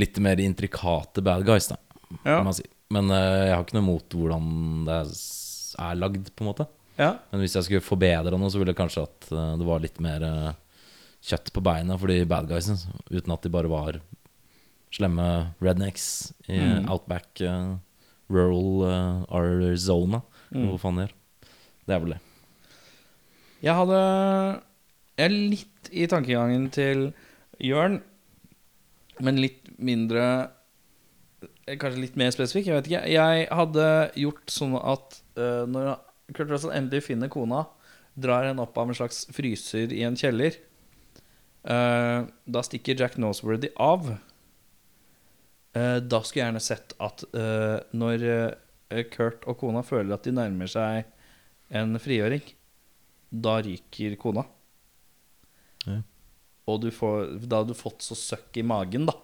[0.00, 1.76] litt mer intrikate bad guys, da,
[2.24, 2.38] Ja.
[2.38, 2.64] kan man si.
[2.90, 5.12] Men eh, jeg har ikke noe imot hvordan det er,
[5.90, 6.66] er lagd, på en måte.
[7.00, 7.14] Ja.
[7.32, 10.00] Men hvis jeg skulle forbedre noe, så ville jeg kanskje at eh, det var litt
[10.04, 10.50] mer eh,
[11.30, 12.76] kjøtt på beina for de bad guysene.
[13.08, 14.00] Uten at de bare var
[14.92, 15.26] slemme
[15.62, 16.88] rednecks i Mm.
[16.90, 17.76] outback, uh,
[18.28, 20.20] rural uh, Arizona.
[20.50, 20.64] Mm.
[20.66, 21.12] Hvor faen gjør.
[21.86, 22.20] Det er vel det.
[23.62, 24.00] Jeg hadde
[25.20, 27.12] Jeg er litt i tankegangen til
[27.60, 28.00] Jørn,
[29.20, 30.50] men litt mindre
[31.70, 32.66] Kanskje litt mer spesifikk.
[32.66, 33.02] Jeg vet ikke.
[33.14, 33.84] Jeg hadde
[34.18, 35.92] gjort sånn at uh, når
[36.34, 37.64] Kurt Russell endelig finner kona,
[38.14, 40.58] drar henne opp av en slags fryser i en kjeller
[41.60, 44.06] Uh, Da stikker Jack Noseworthy av.
[45.76, 48.24] Uh, da skulle jeg gjerne sett at uh, når
[49.12, 51.04] Kurt og kona føler at de nærmer seg
[51.70, 52.40] en frigjøring,
[53.30, 54.42] da ryker kona.
[55.84, 56.00] Ja.
[56.66, 59.14] Og du får, da hadde du fått så søkk i magen, da.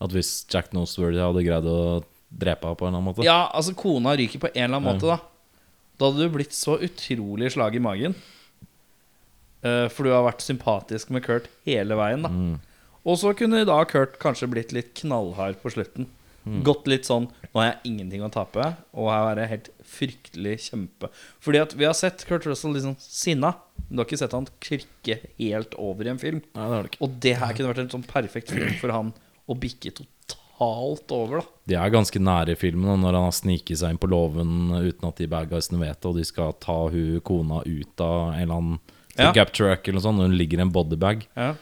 [0.00, 1.80] At hvis Jack Noseworthy hadde greid å
[2.30, 4.92] drepe henne på en eller annen måte Ja, altså kona ryker på en eller annen
[4.92, 4.94] Ja.
[5.00, 5.18] måte, da.
[6.00, 8.14] Da hadde du blitt så utrolig slag i magen.
[9.60, 12.30] Eh, for du har vært sympatisk med Kurt hele veien, da.
[12.32, 12.54] Mm.
[13.04, 16.08] Og så kunne da Kurt kanskje blitt litt knallhard på slutten.
[16.48, 16.62] Mm.
[16.64, 18.64] Gått litt sånn Nå har jeg ingenting å tape,
[18.96, 21.10] og her er jeg helt fryktelig kjempe.
[21.42, 23.56] Fordi at vi har sett Kurt Russell liksom sinna.
[23.88, 26.38] Men du har ikke sett han klikke helt over i en film.
[26.54, 26.94] Nei, det.
[27.02, 29.10] Og det her kunne vært en sånn perfekt film for han
[29.50, 30.19] å bikke totalt
[30.60, 31.44] over, da.
[31.70, 35.08] De er ganske nære i filmen når han har sniket seg inn på låven uten
[35.08, 38.40] at de bad guysene vet det, og de skal ta hun kona ut av en
[38.42, 38.80] eller annen
[39.18, 39.32] Ja.
[39.36, 41.54] gap truck eller noe sånt, og hun ligger i en bodybag, Ja,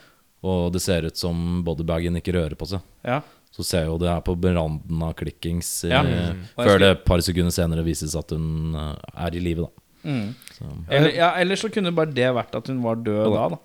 [0.44, 2.80] og det ser ut som bodybagen ikke rører på seg.
[3.04, 3.22] ja.
[3.50, 6.02] Så ser jo det her på randen av klikkings ja.
[6.04, 6.42] mm.
[6.54, 8.94] før det et par sekunder senere vises at hun eh,
[9.24, 9.84] er i live, da.
[10.04, 10.34] Mm.
[10.88, 13.58] Eller, ja, eller så kunne bare det vært at hun var død da, da.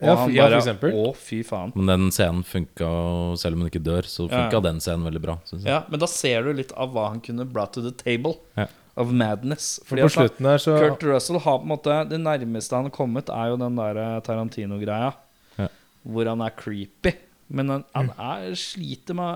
[0.00, 0.92] Og Ja, han for- ja, for bare, eksempel.
[0.96, 1.72] Å, fy faen.
[1.76, 2.90] men den scenen funka,
[3.38, 4.60] selv om hun ikke dør, så Ja, funka ja.
[4.60, 5.38] den scenen veldig bra.
[5.52, 5.60] Jeg.
[5.66, 8.66] Ja, Men da ser du litt av hva han kunne brought to the table Ja.
[8.96, 9.78] of madness.
[9.84, 10.28] For på altså,
[10.58, 13.76] så Kurt Russell har på en måte Det nærmeste han har kommet, er jo den
[13.76, 15.12] der eh, Tarantino-greia.
[15.58, 15.68] Ja.
[16.08, 17.12] Hvor han er creepy.
[17.50, 19.34] Men han, han er, sliter med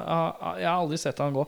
[0.60, 1.46] Jeg har aldri sett han gå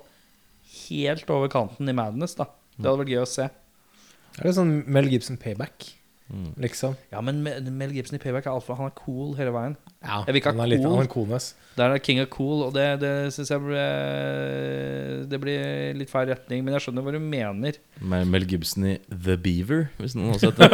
[0.89, 2.35] helt over kanten i madness.
[2.35, 2.45] da
[2.77, 3.45] Det hadde vært gøy å se.
[3.45, 5.95] er det sånn Mel Gibson payback,
[6.27, 6.49] Mm.
[6.59, 6.97] liksom.
[7.13, 7.43] Ja, Men
[7.79, 9.77] Mel Gibson i Payback er altfor Han er cool hele veien.
[10.03, 10.97] Ja, Jeg vil ikke ha han er litt, cool.
[10.97, 11.47] han er coolness.
[11.77, 13.85] Der er King of Cool, og det, det syns jeg ble,
[15.31, 16.65] Det blir litt feil retning.
[16.67, 17.79] Men jeg skjønner hva du mener.
[18.01, 20.71] Med Mel Gibson i The Beaver, hvis noen har sett det.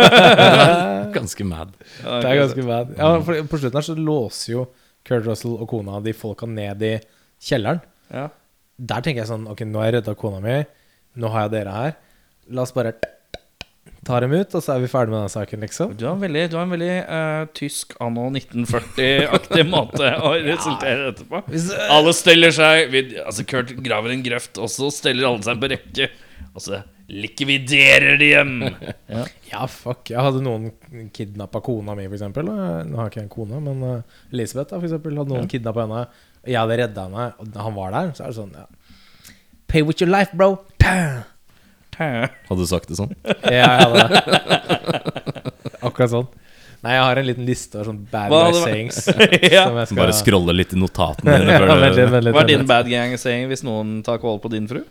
[1.19, 1.75] Ganske mad.
[2.01, 2.95] Det er ganske mad.
[2.99, 4.65] Ja, for på slutten her så låser jo
[5.05, 6.95] Kurt Russell og kona de folka ned i
[7.43, 7.83] kjelleren.
[8.13, 8.29] ja.
[8.83, 10.55] Der tenker jeg sånn Ok, nå har jeg redda kona mi.
[11.21, 11.93] Nå har jeg dere her.
[12.57, 12.95] La oss bare
[14.07, 15.93] ta dem ut, og så er vi ferdig med den saken, liksom.
[15.99, 21.11] Du har en veldig, du har en veldig uh, tysk anno 1940-aktig måte å resultere
[21.11, 21.43] dette på.
[21.53, 25.63] Hvis, Alle steller seg vi, Altså Kurt graver en grøft, og så steller alle seg
[25.63, 26.11] på rekke.
[26.53, 26.83] Og så
[27.13, 28.53] likviderer de dem.
[29.13, 29.25] Ja.
[29.53, 30.09] Ja, fuck.
[30.09, 30.71] Jeg hadde noen
[31.13, 32.49] kidnappa kona mi, for eksempel.
[32.49, 35.19] Nå har jeg ikke en kone, men eh, Elisabeth, da, for eksempel.
[35.21, 36.07] Hadde noen kidnappa henne,
[36.49, 38.15] jeg hadde redda henne, og han var der.
[38.17, 39.37] Så er det sånn, ja.
[39.69, 40.55] Pay with your life, bro.
[40.81, 40.97] Ta!
[42.49, 43.13] Hadde du sagt det sånn?
[43.45, 44.23] Ja, jeg hadde det.
[45.87, 46.31] Akkurat sånn.
[46.83, 49.05] Nei, jeg har en liten liste av sånn bad guy sayings.
[49.07, 49.67] Ja.
[49.69, 51.55] som jeg skal Bare scrolle litt i notatene dine.
[51.55, 54.83] ja, Hva er din bad gang saying hvis noen tar kål på din fru?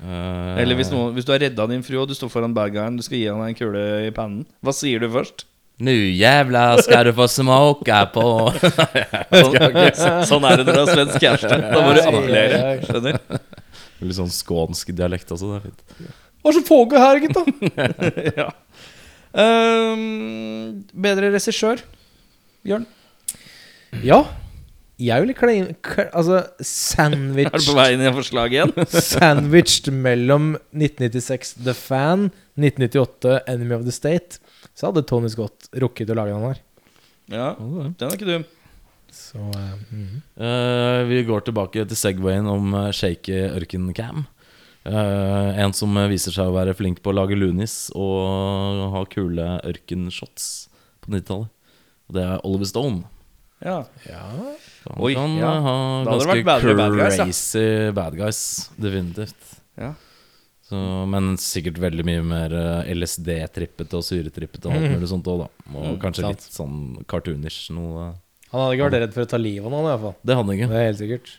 [0.00, 0.56] Uh...
[0.62, 2.96] Eller hvis, noen, hvis du har redda din fru, og du står foran bad guyen,
[2.96, 4.46] du skal gi han en kule i pannen.
[4.64, 5.44] Hva sier du først?
[5.80, 8.24] Nu jævla skal du få smoke på
[9.32, 11.60] Sånn, sånn er det når du har svensk kjæreste.
[11.64, 12.58] Da må du appellere.
[12.84, 13.20] Skjønner?
[14.00, 15.54] Litt sånn skånsk dialekt også.
[15.54, 16.18] Det er fint.
[16.40, 17.42] Hva er det som foregår her, gutta?
[18.40, 18.48] ja.
[19.30, 21.82] Um, bedre regissør?
[22.64, 22.86] Bjørn?
[24.04, 24.22] Ja.
[25.00, 25.68] Jeg vil claim
[26.12, 27.06] Altså Altså,
[27.46, 28.88] Er du på vei inn i forslaget igjen?
[29.10, 32.28] Sandwiched mellom 1996 The Fan,
[32.60, 34.40] 1998 Enemy of the State,
[34.76, 36.64] så hadde Tony Scott rukket å lage den her.
[37.30, 38.48] Ja, den er ikke dum.
[39.10, 40.20] Så eh, mhm.
[40.38, 44.26] uh, vi går tilbake til Segwayen om uh, shaky ørkencam.
[44.88, 49.58] Eh, en som viser seg å være flink på å lage lunis og ha kule
[49.68, 50.68] ørkenshots
[51.04, 51.50] på 90-tallet.
[52.08, 53.02] Og det er Oliver Stone.
[53.60, 53.82] Ja.
[54.08, 54.22] Ja.
[54.88, 55.50] Han Oi, kan ja.
[55.60, 55.74] ha
[56.06, 57.90] Da hadde det ganske bad crazy bad guys, ja.
[57.98, 58.40] bad guys.
[58.80, 59.50] Definitivt.
[59.76, 59.90] Ja.
[60.70, 60.78] Så,
[61.10, 65.48] men sikkert veldig mye mer eh, LSD-trippete og syretrippete og alt mulig sånt òg, da.
[65.74, 66.40] Og Mm, kanskje sant.
[66.46, 66.76] litt sånn
[67.10, 68.14] cartoonish noe.
[68.50, 70.16] Han hadde ikke vært redd for å ta livet av noen, i hvert fall.
[70.24, 70.78] Det hadde han Det ikke.
[70.80, 71.32] er helt sikkert.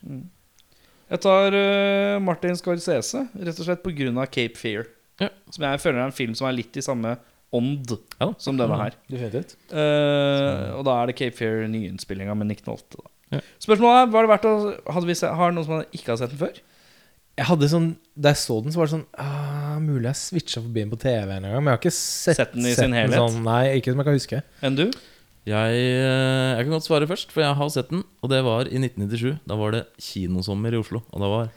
[1.11, 4.25] Jeg tar uh, Martin Scorsese, rett og slett pga.
[4.31, 4.87] Cape Fear.
[5.21, 5.27] Ja.
[5.51, 7.17] Som jeg føler er en film som er litt i samme
[7.51, 8.31] ånd Ja.
[8.39, 8.95] som denne her.
[9.11, 12.95] Eh, og da er det Cape Fear nyinnspillinga med Nick Nolte.
[12.95, 13.11] Da.
[13.37, 13.41] Ja.
[13.63, 14.55] Spørsmålet er, var det verdt å
[14.91, 16.57] hadde vi se, Har noen som ikke har sett den før?
[17.39, 20.59] Jeg hadde sånn Da jeg så den, så var det sånn ah, Mulig jeg switcha
[20.59, 22.95] forbi den på TV en gang, men jeg har ikke sett, Sett den i sin
[22.95, 23.15] helhet?
[23.15, 24.41] Sånn, nei, ikke som jeg kan huske.
[24.67, 24.83] Enn du?
[25.49, 28.03] Jeg, eh, jeg kan godt svare først, for jeg har sett den.
[28.21, 29.39] Og det var i 1997.
[29.49, 31.01] Da var det kinosommer i Oslo.
[31.09, 31.47] Og da var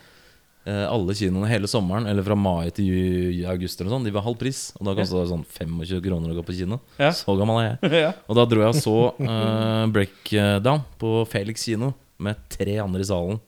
[0.64, 4.38] eh, alle kinoene hele sommeren, eller fra mai til august, eller sånn, de var halv
[4.40, 4.66] pris.
[4.78, 6.80] Og da kosta det sånn 25 kroner å gå på kino.
[6.96, 7.12] Ja.
[7.16, 7.92] Så gammel er jeg.
[8.06, 8.12] ja.
[8.24, 11.92] Og da dro jeg og så eh, Breakdown på Felix kino
[12.24, 13.42] med tre andre i salen.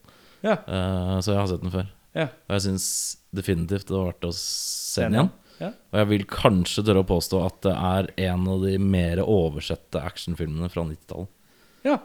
[0.45, 0.59] Ja.
[0.61, 1.89] Eh, så jeg har sett den før.
[2.16, 2.28] Ja.
[2.49, 2.87] Og jeg syns
[3.37, 5.34] definitivt det var verdt å se den igjen.
[5.62, 5.70] Ja.
[5.92, 10.02] Og jeg vil kanskje tørre å påstå at det er en av de mer oversette
[10.02, 11.32] actionfilmene fra 90-tallet.
[11.88, 12.02] ja.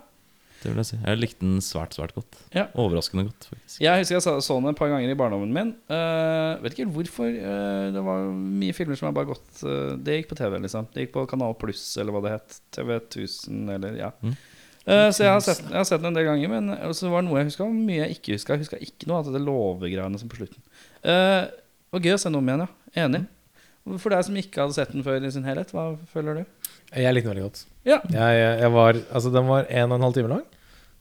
[0.62, 0.98] Det vil jeg si.
[1.00, 2.38] Jeg likte den svært, svært godt.
[2.54, 2.68] Ja.
[2.78, 3.80] Overraskende godt, faktisk.
[3.82, 5.72] Jeg husker jeg så, den et par ganger i barndommen min.
[5.90, 7.32] Uh, vet ikke helt hvorfor.
[7.34, 10.86] Uh, det var mye filmer som jeg bare gått uh, Det gikk på TV, liksom.
[10.94, 12.60] Det gikk på Kanal Pluss, eller hva det het.
[12.78, 14.12] TV 1000, eller ja.
[14.22, 14.38] Mm.
[14.82, 17.30] Så jeg har, sett, jeg har sett den en del ganger, men så var det
[17.30, 18.56] noe jeg huska, mye jeg ikke huska.
[18.56, 20.62] Jeg huska ikke noe av det lovegreiene som på slutten.
[21.02, 23.06] Uh, det var gøy å se den om igjen, ja.
[23.06, 23.26] Enig.
[23.98, 26.46] For deg som ikke hadde sett den før i sin helhet, hva føler du?
[26.94, 27.62] Jeg likte den veldig godt.
[27.88, 27.98] Ja.
[28.12, 30.44] Jeg, jeg, jeg var, altså, den var en og en halv time lang.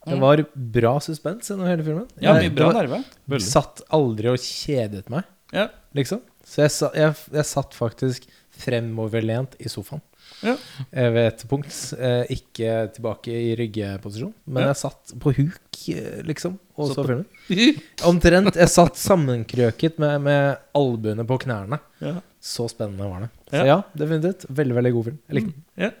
[0.01, 0.21] Det Mm.
[0.23, 2.07] var bra suspens gjennom hele filmen.
[2.19, 3.03] Ja, mye bra nerve.
[3.45, 5.23] Satt aldri og kjedet meg,
[5.53, 5.67] Ja.
[5.93, 6.21] liksom.
[6.43, 10.01] Så jeg, jeg, jeg satt faktisk fremoverlent i sofaen.
[10.41, 10.55] Ja.
[10.91, 11.69] Eh, Ved et punkt.
[11.99, 14.67] Eh, ikke tilbake i ryggeposisjon, men Ja.
[14.73, 15.59] jeg satt på huk,
[15.93, 17.25] eh, liksom, og så filmen.
[18.09, 18.55] Omtrent.
[18.55, 21.79] Jeg satt sammenkrøket med, med albuene på knærne.
[22.01, 22.15] Ja.
[22.41, 23.31] Så spennende var det.
[23.51, 23.59] Ja.
[23.59, 24.45] Så ja, definitivt.
[24.49, 25.17] Veldig, veldig god film.
[25.27, 25.65] Jeg likte den.
[25.85, 25.91] Ja.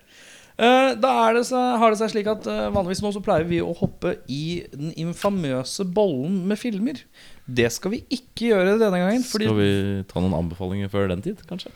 [0.61, 3.47] Eh, da er det så, har det seg slik at eh, vanligvis nå så pleier
[3.49, 6.99] vi å hoppe i den infamøse bollen med filmer.
[7.45, 9.23] Det skal vi ikke gjøre denne gangen.
[9.25, 9.71] Fordi Skal vi
[10.11, 11.73] ta noen anbefalinger før den tid, kanskje?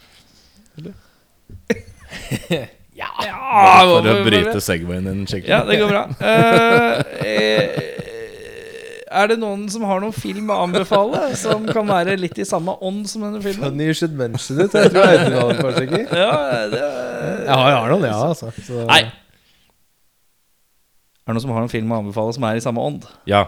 [2.99, 5.53] ja, For å bryte Segwayen din skikkelig.
[5.53, 6.03] Ja, det går bra.
[6.20, 8.14] Uh, eh,
[9.16, 12.76] er det noen som har noen film å anbefale som kan være litt i samme
[12.86, 13.70] ånd som denne filmen?
[13.72, 14.74] Funny you should mention it.
[14.76, 16.03] Jeg tror Audun har et par stykker.
[16.11, 16.32] Ja,
[16.72, 18.51] det Jeg har, jeg har noen, ja, altså.
[18.66, 19.01] Så, Nei.
[21.26, 23.07] Er det noen som har noen film å anbefale som er i samme ånd?
[23.30, 23.45] Ja.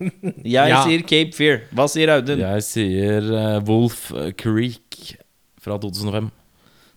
[0.00, 0.82] Jeg Ja.
[0.84, 1.60] sier Cape Fear.
[1.72, 2.42] Hva sier Audun?
[2.42, 5.14] Jeg sier eh, Wolf Creek
[5.62, 6.28] fra 2005.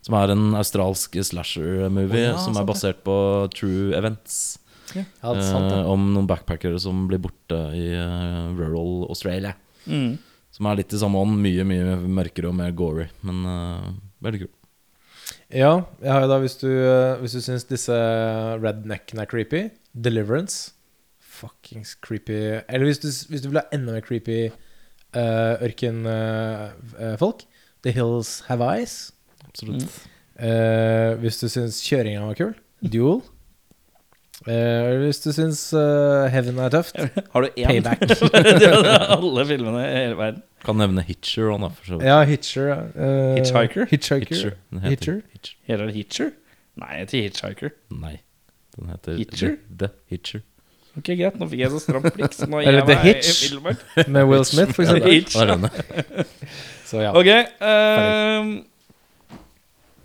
[0.03, 3.15] Som er en australsk slasher-movie ja, som er basert på
[3.53, 4.57] true events.
[4.97, 9.53] Ja, sant, eh, om noen backpackere som blir borte i eh, rural Australia.
[9.85, 10.17] Mm.
[10.55, 11.37] Som er litt i samme ånd.
[11.43, 13.05] Mye mye mørkere og mer gory.
[13.25, 13.91] Men uh,
[14.25, 14.53] veldig kul.
[15.53, 16.69] Ja, jeg har jo da, hvis du,
[17.21, 17.95] hvis du syns disse
[18.61, 19.61] redneckene er creepy
[19.93, 20.73] Deliverance.
[21.21, 22.59] Fuckings creepy.
[22.65, 27.45] Eller hvis du, hvis du vil ha enda mer creepy uh, ørkenfolk.
[27.85, 29.11] The Hills Have Eyes.
[29.47, 30.01] Absolutt.
[30.39, 33.19] Eh, hvis du syns kjøringa var kul, Duel.
[34.47, 36.95] Eh, hvis du syns uh, Heaven er tøft,
[37.33, 37.67] Har du én?
[37.67, 38.05] Payback.
[38.61, 40.43] Det er alle filmene i hele verden.
[40.63, 41.71] Kan nevne Hitcher òg, da.
[41.75, 42.07] For så vidt.
[42.07, 42.69] Ja, Hitcher.
[42.95, 43.89] Uh, Hitchhiker?
[43.91, 44.35] Hitchhiker.
[44.35, 44.55] Hitcher.
[44.71, 45.19] Heter Hitcher?
[45.33, 45.57] Hitcher.
[45.67, 46.31] Heter det Hitcher?
[46.79, 47.75] Nei, det heter Hitchhiker.
[47.91, 48.15] Nei.
[48.77, 49.57] Den heter Hitcher?
[49.67, 50.45] The, The Hitcher.
[50.97, 51.35] Ok, greit.
[51.39, 52.33] Nå fikk jeg så stram blikk.
[52.35, 53.51] Så nå Eller The Hitch.
[54.07, 55.67] Med Will Smith, for eksempel.
[56.89, 57.11] Så ja.
[57.13, 57.27] Ok.
[57.29, 58.53] ehm,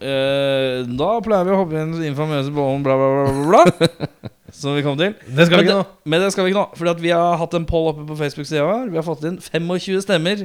[0.04, 4.08] eh, da pleier vi å hoppe inn infamøse bollen bla, bla, bla, bla, bla.
[4.54, 5.16] Som vi kom til.
[5.26, 5.86] Det skal vi Men ikke nå.
[6.12, 6.78] Men det skal vi ikke nå.
[6.78, 8.86] Fordi at vi har hatt en poll oppe på Facebook-sida vår.
[8.92, 10.44] Vi har fått inn 25 stemmer.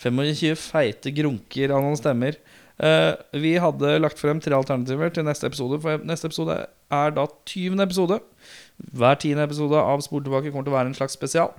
[0.00, 2.38] 25 feite grunker av noen stemmer.
[2.80, 5.76] Uh, vi hadde lagt frem tre alternativer til neste episode.
[5.84, 7.82] For neste episode er da 20.
[7.84, 8.20] episode.
[8.96, 11.52] Hver tiende episode av Spor tilbake kommer til å være en slags spesial.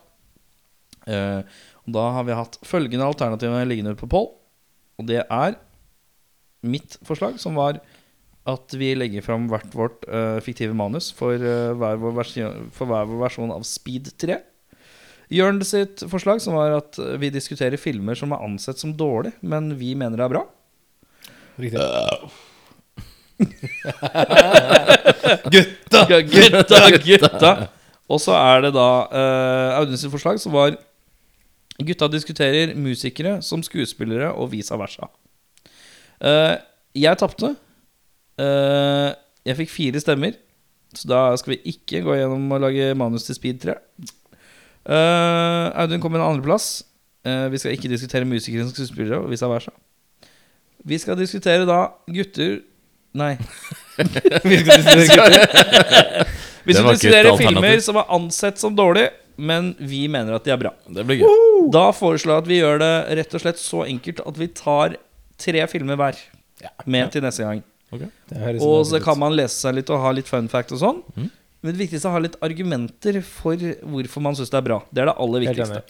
[1.06, 1.45] Uh,
[1.86, 4.32] og da har vi hatt følgende alternativer liggende på poll.
[4.97, 5.60] Og det er
[6.62, 7.82] mitt forslag, som var
[8.49, 12.89] at vi legger fram hvert vårt uh, fiktive manus for, uh, hver vår versjon, for
[12.89, 14.39] hver vår versjon av Speed 3.
[15.32, 19.78] Jørn sitt forslag, som var at vi diskuterer filmer som er ansett som dårlig, men
[19.80, 20.41] vi mener det er bra.
[21.62, 21.86] Riktig.
[25.51, 26.22] Gutta!
[26.22, 27.51] gutta, gutta!
[28.12, 30.76] Og så er det da uh, Audun sitt forslag, som var
[31.82, 35.07] Gutta diskuterer musikere som skuespillere og vice versa.
[36.22, 36.56] Eh,
[37.02, 37.54] jeg tapte.
[38.42, 39.12] Uh,
[39.46, 40.34] jeg fikk fire stemmer,
[40.96, 43.76] så da skal vi ikke gå gjennom og lage manus til Speed 3.
[44.82, 46.82] Uh, Audun kom med en andreplass.
[47.28, 49.74] Uh, vi skal ikke diskutere musikere som skuespillere vice versa.
[50.82, 52.62] Vi skal diskutere da gutter
[53.12, 53.36] Nei.
[54.48, 56.30] vi skal diskutere gutter.
[56.62, 59.08] Vi skal diskutere filmer som er ansett som dårlig,
[59.42, 60.70] men vi mener at de er bra.
[60.86, 61.32] Det blir gøy.
[61.74, 64.94] Da foreslår jeg at vi gjør det rett og slett så enkelt at vi tar
[65.42, 66.18] tre filmer hver
[66.86, 67.64] med til neste gang.
[67.92, 71.02] Og så kan man lese seg litt og ha litt fun fact og sånn.
[71.16, 71.30] Mhm.
[71.62, 74.80] Men det viktigste er å ha litt argumenter for hvorfor man syns det er bra.
[74.89, 75.82] Det er det aller viktigste.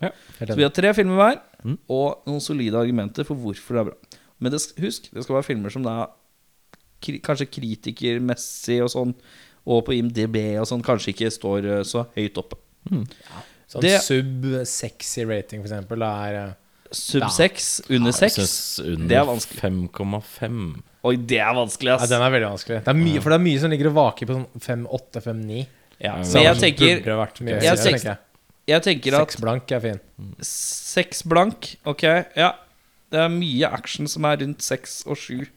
[0.42, 1.78] Så vi har tre filmer hver, Mhm.
[1.88, 4.18] og noen solide argumenter for hvorfor det er bra.
[4.42, 6.10] Men det, husk, det skal være filmer som det er
[7.24, 9.14] kanskje kritikermessig og sånn,
[9.66, 12.58] og på IMDb og sånn, kanskje ikke står eh, så høyt oppe.
[13.72, 16.54] Sånn sub-sexy rating, for eksempel, det er eh,
[16.92, 17.28] Sub Ja.
[17.30, 19.60] 6, under Jeg 6 synes under Det er vanskelig.
[19.62, 20.82] 5,5.
[21.04, 22.80] Oi, det er vanskelig, Ja, den er veldig vanskelig.
[22.84, 25.62] Det er mye, for det er mye som ligger og vaker på sånn 5-8, 5-9.
[26.02, 26.16] Ja.
[26.18, 28.18] Men jeg Burde tenker, mye Jeg jeg, tenker jeg.
[28.68, 30.00] jeg tenker at Seks blank er fin.
[30.42, 32.04] Seks blank, ok,
[32.36, 32.52] ja.
[33.12, 35.48] Det er mye action som er rundt seks og sju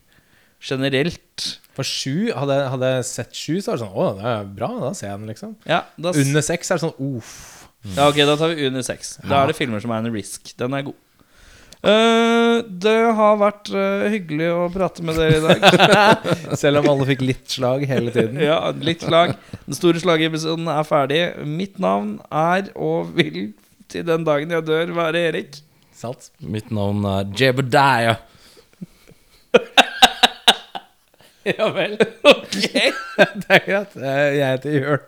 [0.62, 1.59] generelt.
[1.74, 4.45] For sju, hadde, jeg- hadde jeg sett sju, så er det sånn Å, det er
[4.45, 5.57] bra, da ser jeg den, liksom.
[5.66, 7.68] Ja, da, Under seks er det sånn uff.
[7.97, 9.18] ja, ok, da tar vi under seks.
[9.28, 10.57] Da er det filmer som er en risk.
[10.57, 10.95] Den er god.
[11.85, 15.59] Eh, det har vært eh, hyggelig å prate med dere i dag.
[16.61, 18.39] Selv om alle fikk litt slag hele tiden.
[18.41, 19.35] ja, litt slag.
[19.66, 21.20] Den store slagepisoden er ferdig.
[21.45, 23.51] Mitt navn er, og vil
[23.93, 25.61] til den dagen jeg dør, være Erik.
[25.95, 26.30] Salt.
[26.41, 28.16] Mitt navn er Jebediah.
[31.45, 31.99] Ja vel.
[32.24, 32.55] Ok.
[33.45, 33.97] Det er greit.
[34.01, 35.03] Eh, Jeg heter Jørn.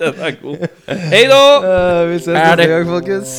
[0.00, 0.64] Den er god.
[1.12, 1.42] Hei da!
[1.60, 3.34] Uh, Vi ses neste gang, folkens.